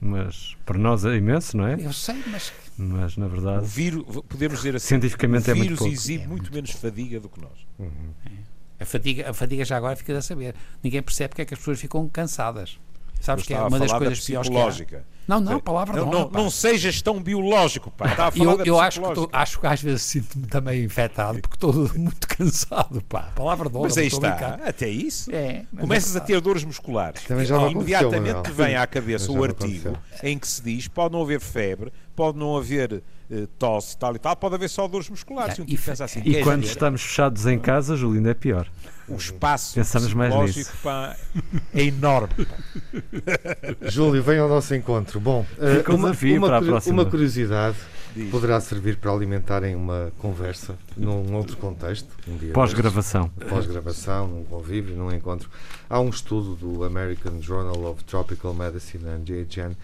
mas 0.00 0.56
para 0.64 0.78
nós 0.78 1.04
é 1.04 1.16
imenso, 1.16 1.56
não 1.56 1.66
é? 1.66 1.74
Eu 1.74 1.92
sei, 1.92 2.22
mas 2.26 2.52
Mas 2.76 3.16
na 3.16 3.26
O 3.26 3.30
verdade, 3.30 3.66
vírus, 3.66 4.04
podemos 4.28 4.59
dizer 4.59 4.76
assim, 4.76 4.88
Cientificamente 4.88 5.48
o 5.48 5.52
é 5.52 5.54
muito 5.54 5.62
vírus 5.68 5.78
pouco. 5.78 5.92
exibe 5.92 6.24
É 6.24 6.26
muito, 6.26 6.42
muito 6.42 6.54
menos 6.54 6.70
fadiga 6.72 7.20
do 7.20 7.28
que 7.28 7.40
nós. 7.40 7.66
a 8.78 8.85
fadiga, 8.85 9.30
a 9.30 9.35
fadiga 9.35 9.64
já 9.64 9.76
agora 9.76 9.96
fica 9.96 10.16
a 10.16 10.22
saber. 10.22 10.54
Ninguém 10.82 11.02
percebe 11.02 11.30
porque 11.30 11.42
é 11.42 11.44
que 11.44 11.54
as 11.54 11.59
pessoas 11.61 11.80
ficam 11.80 12.09
cansadas. 12.09 12.78
Sabes 13.20 13.44
Eu 13.44 13.46
que 13.48 13.55
é 13.55 13.59
uma 13.59 13.79
das 13.79 13.88
falar 13.88 13.98
da 14.00 14.07
coisas 14.07 14.24
piores 14.24 14.48
que 14.48 14.55
há. 14.55 14.59
psicológica. 14.61 15.05
Não, 15.26 15.40
não, 15.40 15.59
palavra 15.59 15.94
de 15.94 15.98
Não, 16.00 16.07
honra, 16.09 16.18
não, 16.33 16.42
não 16.44 16.50
sejas 16.50 17.02
tão 17.02 17.20
biológico, 17.20 17.90
pá. 17.90 18.07
Estava 18.11 18.29
a 18.29 18.31
falar 18.31 18.52
Eu, 18.52 18.59
da 18.59 18.64
eu 18.64 18.81
acho, 18.81 19.02
que 19.02 19.12
tô- 19.14 19.29
acho 19.33 19.59
que 19.59 19.66
às 19.66 19.83
vezes 19.83 20.02
sinto-me 20.02 20.46
também 20.46 20.85
infectado 20.85 21.40
porque 21.40 21.57
estou 21.57 21.72
muito 21.98 22.29
cansado, 22.29 23.02
pá. 23.09 23.33
Palavra 23.35 23.68
de 23.68 23.76
honra, 23.76 23.88
Mas 23.88 23.98
aí 23.98 24.09
não 24.09 24.18
está, 24.18 24.31
brincar. 24.31 24.68
até 24.68 24.88
isso. 24.88 25.29
É, 25.35 25.64
Começas 25.81 26.14
é 26.14 26.18
a 26.18 26.20
ter 26.20 26.40
dores 26.40 26.62
musculares. 26.62 27.24
Também 27.24 27.44
já 27.44 27.59
me 27.59 27.72
Imediatamente 27.72 28.52
vem 28.52 28.76
à 28.76 28.87
cabeça 28.87 29.33
o 29.33 29.42
artigo 29.42 29.88
aconteceu. 29.88 29.96
em 30.22 30.38
que 30.38 30.46
se 30.46 30.62
diz 30.62 30.87
pode 30.87 31.12
não 31.12 31.22
haver 31.22 31.40
febre, 31.40 31.92
pode 32.14 32.38
não 32.38 32.57
haver 32.57 33.02
tosse, 33.58 33.96
tal 33.96 34.14
e 34.14 34.18
tal, 34.18 34.36
pode 34.36 34.54
haver 34.54 34.68
só 34.68 34.86
dores 34.86 35.08
musculares. 35.10 35.58
É, 35.58 35.58
E 35.58 35.62
um 35.62 35.64
e 35.64 35.68
tipo 35.68 35.82
pensa 35.84 36.04
assim, 36.04 36.22
e 36.24 36.42
quando 36.42 36.62
ver? 36.62 36.68
estamos 36.68 37.02
fechados 37.02 37.46
em 37.46 37.58
casa, 37.58 37.96
Júlio, 37.96 38.18
ainda 38.18 38.30
é 38.30 38.34
pior. 38.34 38.68
o 39.08 39.16
espaço 39.16 39.74
Pensamos 39.74 40.12
mais 40.14 40.68
pá, 40.82 41.16
é 41.74 41.82
enorme. 41.84 42.46
Júlio, 43.90 44.22
vem 44.22 44.38
ao 44.38 44.48
nosso 44.48 44.74
encontro. 44.74 45.20
Bom, 45.20 45.44
eh, 45.58 45.76
Fica 45.78 45.94
uma, 45.94 46.08
uma 46.10 46.46
para 46.46 46.56
a 46.56 46.60
curi- 46.60 46.70
próxima. 46.70 47.02
uma 47.02 47.10
curiosidade 47.10 47.76
Diz. 48.14 48.30
poderá 48.30 48.60
servir 48.60 48.96
para 48.96 49.10
alimentarem 49.12 49.74
uma 49.74 50.10
conversa 50.18 50.76
num 50.96 51.34
outro 51.34 51.56
contexto. 51.56 52.08
Um 52.26 52.36
dia 52.36 52.52
Pós-gravação. 52.52 53.28
Pós-gravação, 53.48 54.26
num 54.28 54.44
convívio, 54.44 54.96
num 54.96 55.12
encontro. 55.12 55.50
Há 55.88 56.00
um 56.00 56.08
estudo 56.08 56.54
do 56.54 56.84
American 56.84 57.40
Journal 57.42 57.84
of 57.90 58.02
Tropical 58.04 58.54
Medicine 58.54 59.04
and 59.08 59.22
JHN 59.24 59.76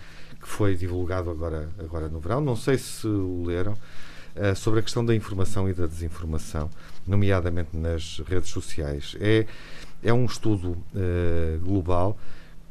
que 0.42 0.48
foi 0.48 0.74
divulgado 0.76 1.30
agora, 1.30 1.70
agora 1.78 2.08
no 2.08 2.18
verão. 2.20 2.40
Não 2.40 2.56
sei 2.56 2.76
se 2.76 3.06
o 3.06 3.44
leram. 3.46 3.76
eh, 4.34 4.54
sobre 4.54 4.80
a 4.80 4.82
questão 4.82 5.04
da 5.04 5.14
informação 5.14 5.68
e 5.68 5.74
da 5.74 5.86
desinformação, 5.86 6.70
nomeadamente 7.06 7.76
nas 7.76 8.18
redes 8.26 8.50
sociais. 8.50 9.14
É, 9.20 9.46
é 10.02 10.12
um 10.12 10.24
estudo 10.24 10.76
eh, 10.96 11.58
global 11.62 12.18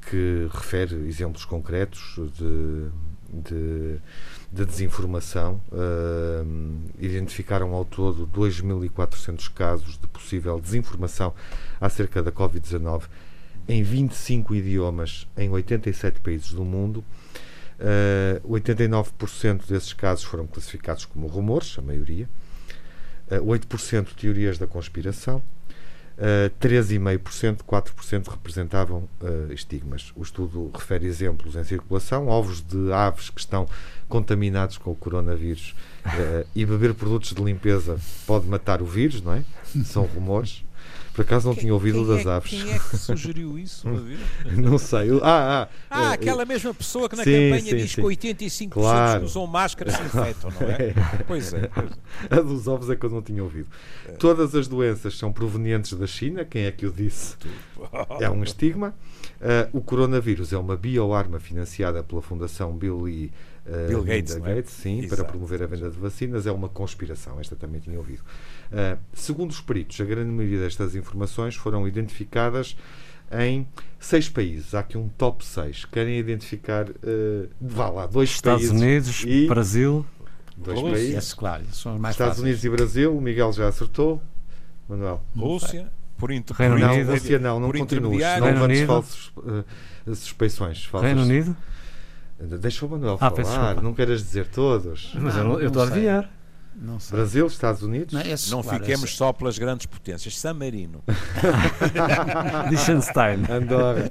que 0.10 0.48
refere 0.52 0.96
exemplos 1.08 1.46
concretos 1.46 2.16
de, 2.34 2.90
de, 3.32 4.00
de 4.52 4.66
desinformação. 4.66 5.62
Eh, 5.72 6.44
identificaram 7.00 7.74
ao 7.74 7.86
todo 7.86 8.28
2.400 8.28 9.52
casos 9.54 10.00
de 10.00 10.08
possível 10.08 10.60
desinformação 10.60 11.34
acerca 11.80 12.24
da 12.24 12.32
Covid-19 12.32 13.04
em 13.68 13.84
25 13.84 14.56
idiomas 14.56 15.28
em 15.38 15.50
87 15.50 16.20
países 16.22 16.52
do 16.54 16.66
mundo. 16.66 17.04
Uh, 17.82 18.48
89% 18.48 19.68
desses 19.68 19.92
casos 19.92 20.24
foram 20.24 20.46
classificados 20.46 21.04
como 21.04 21.26
rumores, 21.26 21.76
a 21.80 21.82
maioria. 21.82 22.30
Uh, 23.30 23.44
8% 23.44 24.14
teorias 24.14 24.60
da 24.60 24.68
conspiração. 24.68 25.42
Uh, 26.18 26.52
13,5%, 26.60 27.64
4% 27.64 28.28
representavam 28.30 29.10
uh, 29.20 29.52
estigmas. 29.52 30.14
O 30.16 30.22
estudo 30.22 30.70
refere 30.72 31.08
exemplos 31.08 31.56
em 31.56 31.64
circulação, 31.64 32.28
ovos 32.28 32.62
de 32.62 32.94
aves 32.94 33.32
que 33.32 33.40
estão 33.40 33.68
contaminados 34.08 34.78
com 34.78 34.92
o 34.92 34.96
coronavírus 34.96 35.74
uh, 36.06 36.46
e 36.54 36.64
beber 36.64 36.94
produtos 36.94 37.34
de 37.34 37.42
limpeza 37.42 38.00
pode 38.28 38.46
matar 38.46 38.84
o 38.84 38.86
vírus, 38.86 39.24
não 39.24 39.34
é? 39.34 39.44
São 39.84 40.04
rumores. 40.06 40.64
Por 41.14 41.22
acaso 41.24 41.48
não 41.48 41.56
tinha 41.56 41.74
ouvido 41.74 42.08
das 42.08 42.26
é, 42.26 42.30
aves. 42.30 42.50
Quem 42.50 42.72
é 42.72 42.80
que 42.80 42.96
sugeriu 42.98 43.60
isso? 43.60 43.88
Não 44.58 44.78
sei. 44.78 45.10
Ah, 45.22 45.68
ah, 45.68 45.70
Ah, 45.90 46.12
eh, 46.12 46.14
aquela 46.14 46.46
mesma 46.46 46.74
pessoa 46.74 47.10
que 47.10 47.16
na 47.16 47.24
sim, 47.24 47.32
campanha 47.32 47.60
sim, 47.60 47.76
diz 47.76 47.92
sim. 47.92 48.02
que 48.02 48.08
85% 48.08 48.70
Claro. 48.70 49.20
que 49.20 49.26
usam 49.26 49.46
máscara 49.48 49.92
se 49.92 50.02
infectam, 50.02 50.52
não 50.52 50.68
é? 50.70 50.94
Pois 51.28 51.54
é. 51.54 51.68
pois 51.68 51.92
é. 51.92 52.36
A 52.36 52.42
dos 52.42 52.68
ovos 52.68 52.90
é 52.90 52.96
que 52.96 53.06
eu 53.06 53.10
não 53.10 53.22
tinha 53.22 53.44
ouvido. 53.44 53.68
Todas 54.18 54.56
as 54.56 54.68
doenças 54.68 55.18
são 55.18 55.32
provenientes 55.34 55.94
da 55.94 56.08
China, 56.08 56.46
quem 56.46 56.66
é 56.66 56.72
que 56.72 56.86
o 56.86 56.92
disse? 56.92 57.36
É 58.20 58.30
um 58.30 58.44
estigma. 58.44 58.94
Ah, 59.42 59.68
o 59.74 59.82
coronavírus 59.82 60.54
é 60.54 60.58
uma 60.58 60.78
bioarma 60.78 61.40
financiada 61.40 62.02
pela 62.04 62.22
Fundação 62.22 62.72
Bill 62.74 63.10
e 63.10 63.32
Bill 63.88 64.04
Gates, 64.04 64.36
é? 64.36 64.64
sim, 64.66 65.00
Exato, 65.00 65.16
para 65.16 65.26
promover 65.26 65.62
a 65.62 65.68
venda 65.68 65.90
de 65.90 65.98
vacinas. 65.98 66.48
É 66.48 66.52
uma 66.52 66.68
conspiração, 66.68 67.40
esta 67.40 67.56
também 67.56 67.80
tinha 67.80 67.98
ouvido. 67.98 68.24
Ah, 68.72 68.98
segundo 69.14 69.52
os 69.52 69.62
peritos, 69.62 70.00
a 70.02 70.06
grande 70.06 70.32
maioria 70.32 70.60
destas 70.60 70.96
informações 70.96 71.56
foram 71.56 71.88
identificadas 71.88 72.76
em 73.32 73.68
seis 74.00 74.28
países. 74.28 74.74
Há 74.74 74.80
aqui 74.80 74.98
um 74.98 75.08
top 75.10 75.46
6. 75.46 75.86
Querem 75.86 76.18
identificar, 76.18 76.88
ah, 76.90 77.48
vá 77.62 77.90
lá, 77.90 78.06
dois 78.08 78.30
Estados 78.30 78.68
países. 78.68 78.82
Unidos, 78.82 79.24
e 79.26 79.48
Brasil. 79.48 80.06
dois 80.58 80.80
Rússia. 80.80 80.96
países. 80.98 81.34
Claro, 81.34 81.64
são 81.72 81.98
mais 82.00 82.16
Estados 82.16 82.38
fáceis. 82.38 82.44
Unidos 82.44 82.66
e 82.66 82.70
Brasil, 82.70 83.16
o 83.18 83.22
Miguel 83.22 83.54
já 83.54 83.68
acertou. 83.68 84.22
Manuel. 84.90 85.24
Rússia, 85.38 85.90
por, 86.18 86.32
inter... 86.32 86.56
Reino 86.58 86.78
Não, 86.78 86.94
Unido. 86.94 87.12
Rússia 87.12 87.40
não, 87.40 87.60
não 87.60 87.68
continues. 87.72 87.92
intermediário. 87.94 88.44
Não 88.46 88.52
levantes 88.54 88.82
falsos 88.82 89.34
eh, 89.48 89.64
suspeições. 90.16 90.86
Falsas. 90.86 91.08
Reino 91.08 91.22
Unido. 91.24 91.56
Deixa 92.60 92.86
o 92.86 92.90
Manuel 92.90 93.18
Ah, 93.22 93.30
falar, 93.32 93.82
não 93.82 93.94
queiras 93.94 94.22
dizer 94.22 94.48
todos. 94.48 95.12
Mas 95.16 95.36
eu 95.38 95.44
Não, 95.44 95.60
eu 95.60 95.68
estou 95.68 95.84
a 95.84 95.86
adivinhar. 95.86 96.30
Não 96.74 97.00
sei. 97.00 97.18
Brasil, 97.18 97.46
Estados 97.48 97.84
Unidos. 97.84 98.14
Não, 98.14 98.22
esse, 98.22 98.50
Não 98.50 98.64
claro, 98.64 98.80
fiquemos 98.80 99.04
esse- 99.10 99.18
só 99.18 99.34
pelas 99.34 99.58
grandes 99.60 99.86
potências. 99.86 100.38
San 100.40 100.54
Marino. 100.54 101.04
Liechtenstein. 102.70 103.44
Andorra. 103.50 104.10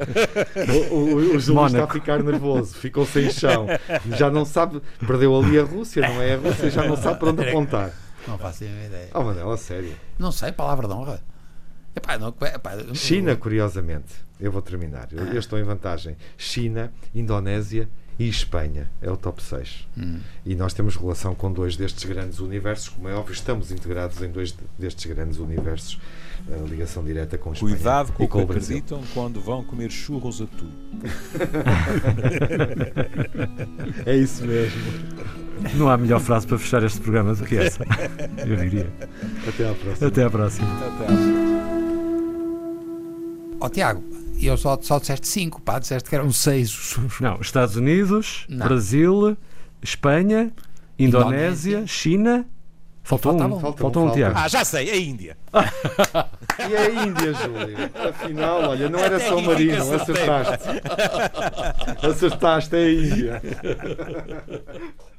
O, 0.91 0.95
o, 0.95 1.15
o 1.37 1.41
Júlio 1.41 1.67
está 1.67 1.85
a 1.85 1.89
ficar 1.89 2.23
nervoso, 2.23 2.75
ficou 2.75 3.07
sem 3.07 3.31
chão. 3.31 3.67
Já 4.17 4.31
não 4.31 4.45
sabe, 4.45 4.81
perdeu 5.07 5.37
ali 5.39 5.59
a 5.59 5.65
Rússia, 5.65 6.03
não 6.07 6.21
é 6.21 6.35
a 6.35 6.37
Rússia, 6.37 6.71
já 6.71 6.87
não 6.87 6.97
sabe 6.97 7.19
para 7.19 7.31
onde 7.31 7.49
apontar. 7.49 7.93
Não 8.29 8.37
faço 8.39 8.65
ideia. 8.65 9.09
Oh, 9.15 9.23
Manuel, 9.23 9.51
a 9.51 9.57
sério. 9.57 9.95
Não 10.19 10.31
sei, 10.31 10.53
palavra 10.53 10.87
de 10.87 10.93
honra. 10.95 11.21
Epá, 11.97 12.19
não, 12.19 12.29
epá, 12.29 12.73
China, 12.95 13.35
curiosamente, 13.35 14.13
eu 14.39 14.53
vou 14.53 14.63
terminar. 14.63 15.09
Eu, 15.11 15.25
eu 15.27 15.39
estou 15.41 15.59
em 15.59 15.63
vantagem. 15.65 16.17
China, 16.37 16.93
Indonésia 17.15 17.89
e 18.21 18.29
Espanha 18.29 18.91
é 19.01 19.11
o 19.11 19.17
top 19.17 19.43
6. 19.43 19.87
E 20.45 20.55
nós 20.55 20.75
temos 20.75 20.95
relação 20.95 21.35
com 21.35 21.51
dois 21.51 21.75
destes 21.75 22.05
grandes 22.05 22.39
universos, 22.39 22.91
como 22.91 23.09
é 23.09 23.15
óbvio, 23.15 23.33
estamos 23.33 23.73
integrados 23.73 24.21
em 24.21 24.31
dois 24.31 24.51
de- 24.53 24.59
destes 24.79 25.11
grandes 25.11 25.39
universos. 25.39 25.99
A 26.51 26.57
ligação 26.69 27.03
direta 27.05 27.37
com 27.39 27.53
Espanha 27.53 27.75
Cuidado 27.77 28.13
com 28.13 28.23
e 28.23 28.27
o 28.27 28.29
que 28.29 28.33
com 28.33 28.43
o 28.43 28.47
Brasil. 28.47 28.77
acreditam 28.79 29.03
quando 29.15 29.41
vão 29.41 29.63
comer 29.65 29.91
churros 29.91 30.41
a 30.43 30.47
tu. 30.47 30.67
É 34.07 34.17
isso 34.17 34.45
mesmo. 34.45 34.81
Não 35.75 35.89
há 35.89 35.97
melhor 35.97 36.21
frase 36.21 36.47
para 36.47 36.59
fechar 36.59 36.83
este 36.83 37.01
programa 37.01 37.35
do 37.35 37.45
que 37.45 37.57
essa. 37.57 37.85
Eu 38.47 38.57
diria. 38.57 38.91
Até 39.47 39.69
à 39.69 39.75
próxima. 39.75 40.09
Até 40.09 40.25
à 40.25 40.31
próxima. 40.31 40.69
Até 40.87 41.05
à 41.05 41.41
Ó 43.63 43.69
Tiago, 43.69 44.03
eu 44.39 44.57
só, 44.57 44.79
só 44.81 44.99
disseste 44.99 45.29
5, 45.29 45.61
pá, 45.63 45.79
disseste 45.79 46.09
que 46.09 46.15
eram 46.15 46.33
6. 46.33 46.97
Não, 47.21 47.41
Estados 47.41 47.77
Unidos, 47.77 48.47
Não. 48.49 48.67
Brasil, 48.67 49.37
Espanha, 49.83 50.53
Indonésia, 50.99 51.71
Indonésia. 51.79 51.87
China 51.87 52.47
Faltou 53.03 53.33
um, 53.33 53.45
um. 53.45 53.61
faltou 53.61 53.73
um, 53.73 53.77
Falta 53.77 53.99
um, 54.01 54.11
Tiago. 54.13 54.39
Ah, 54.39 54.47
já 54.47 54.65
sei, 54.65 54.91
a 54.91 54.97
Índia. 54.97 55.37
E 56.61 56.75
é 56.75 56.79
a 56.79 56.91
Índia, 56.91 57.33
Júlio. 57.33 57.91
Afinal, 58.09 58.69
olha, 58.69 58.89
não 58.89 58.99
era 58.99 59.17
Até 59.17 59.29
só 59.29 59.37
o 59.37 59.39
aqui 59.39 59.47
Marino, 59.49 59.95
acertaste. 59.95 60.69
Acertaste, 62.07 62.77
é 62.77 62.79
a 62.79 62.93
Índia. 62.93 63.43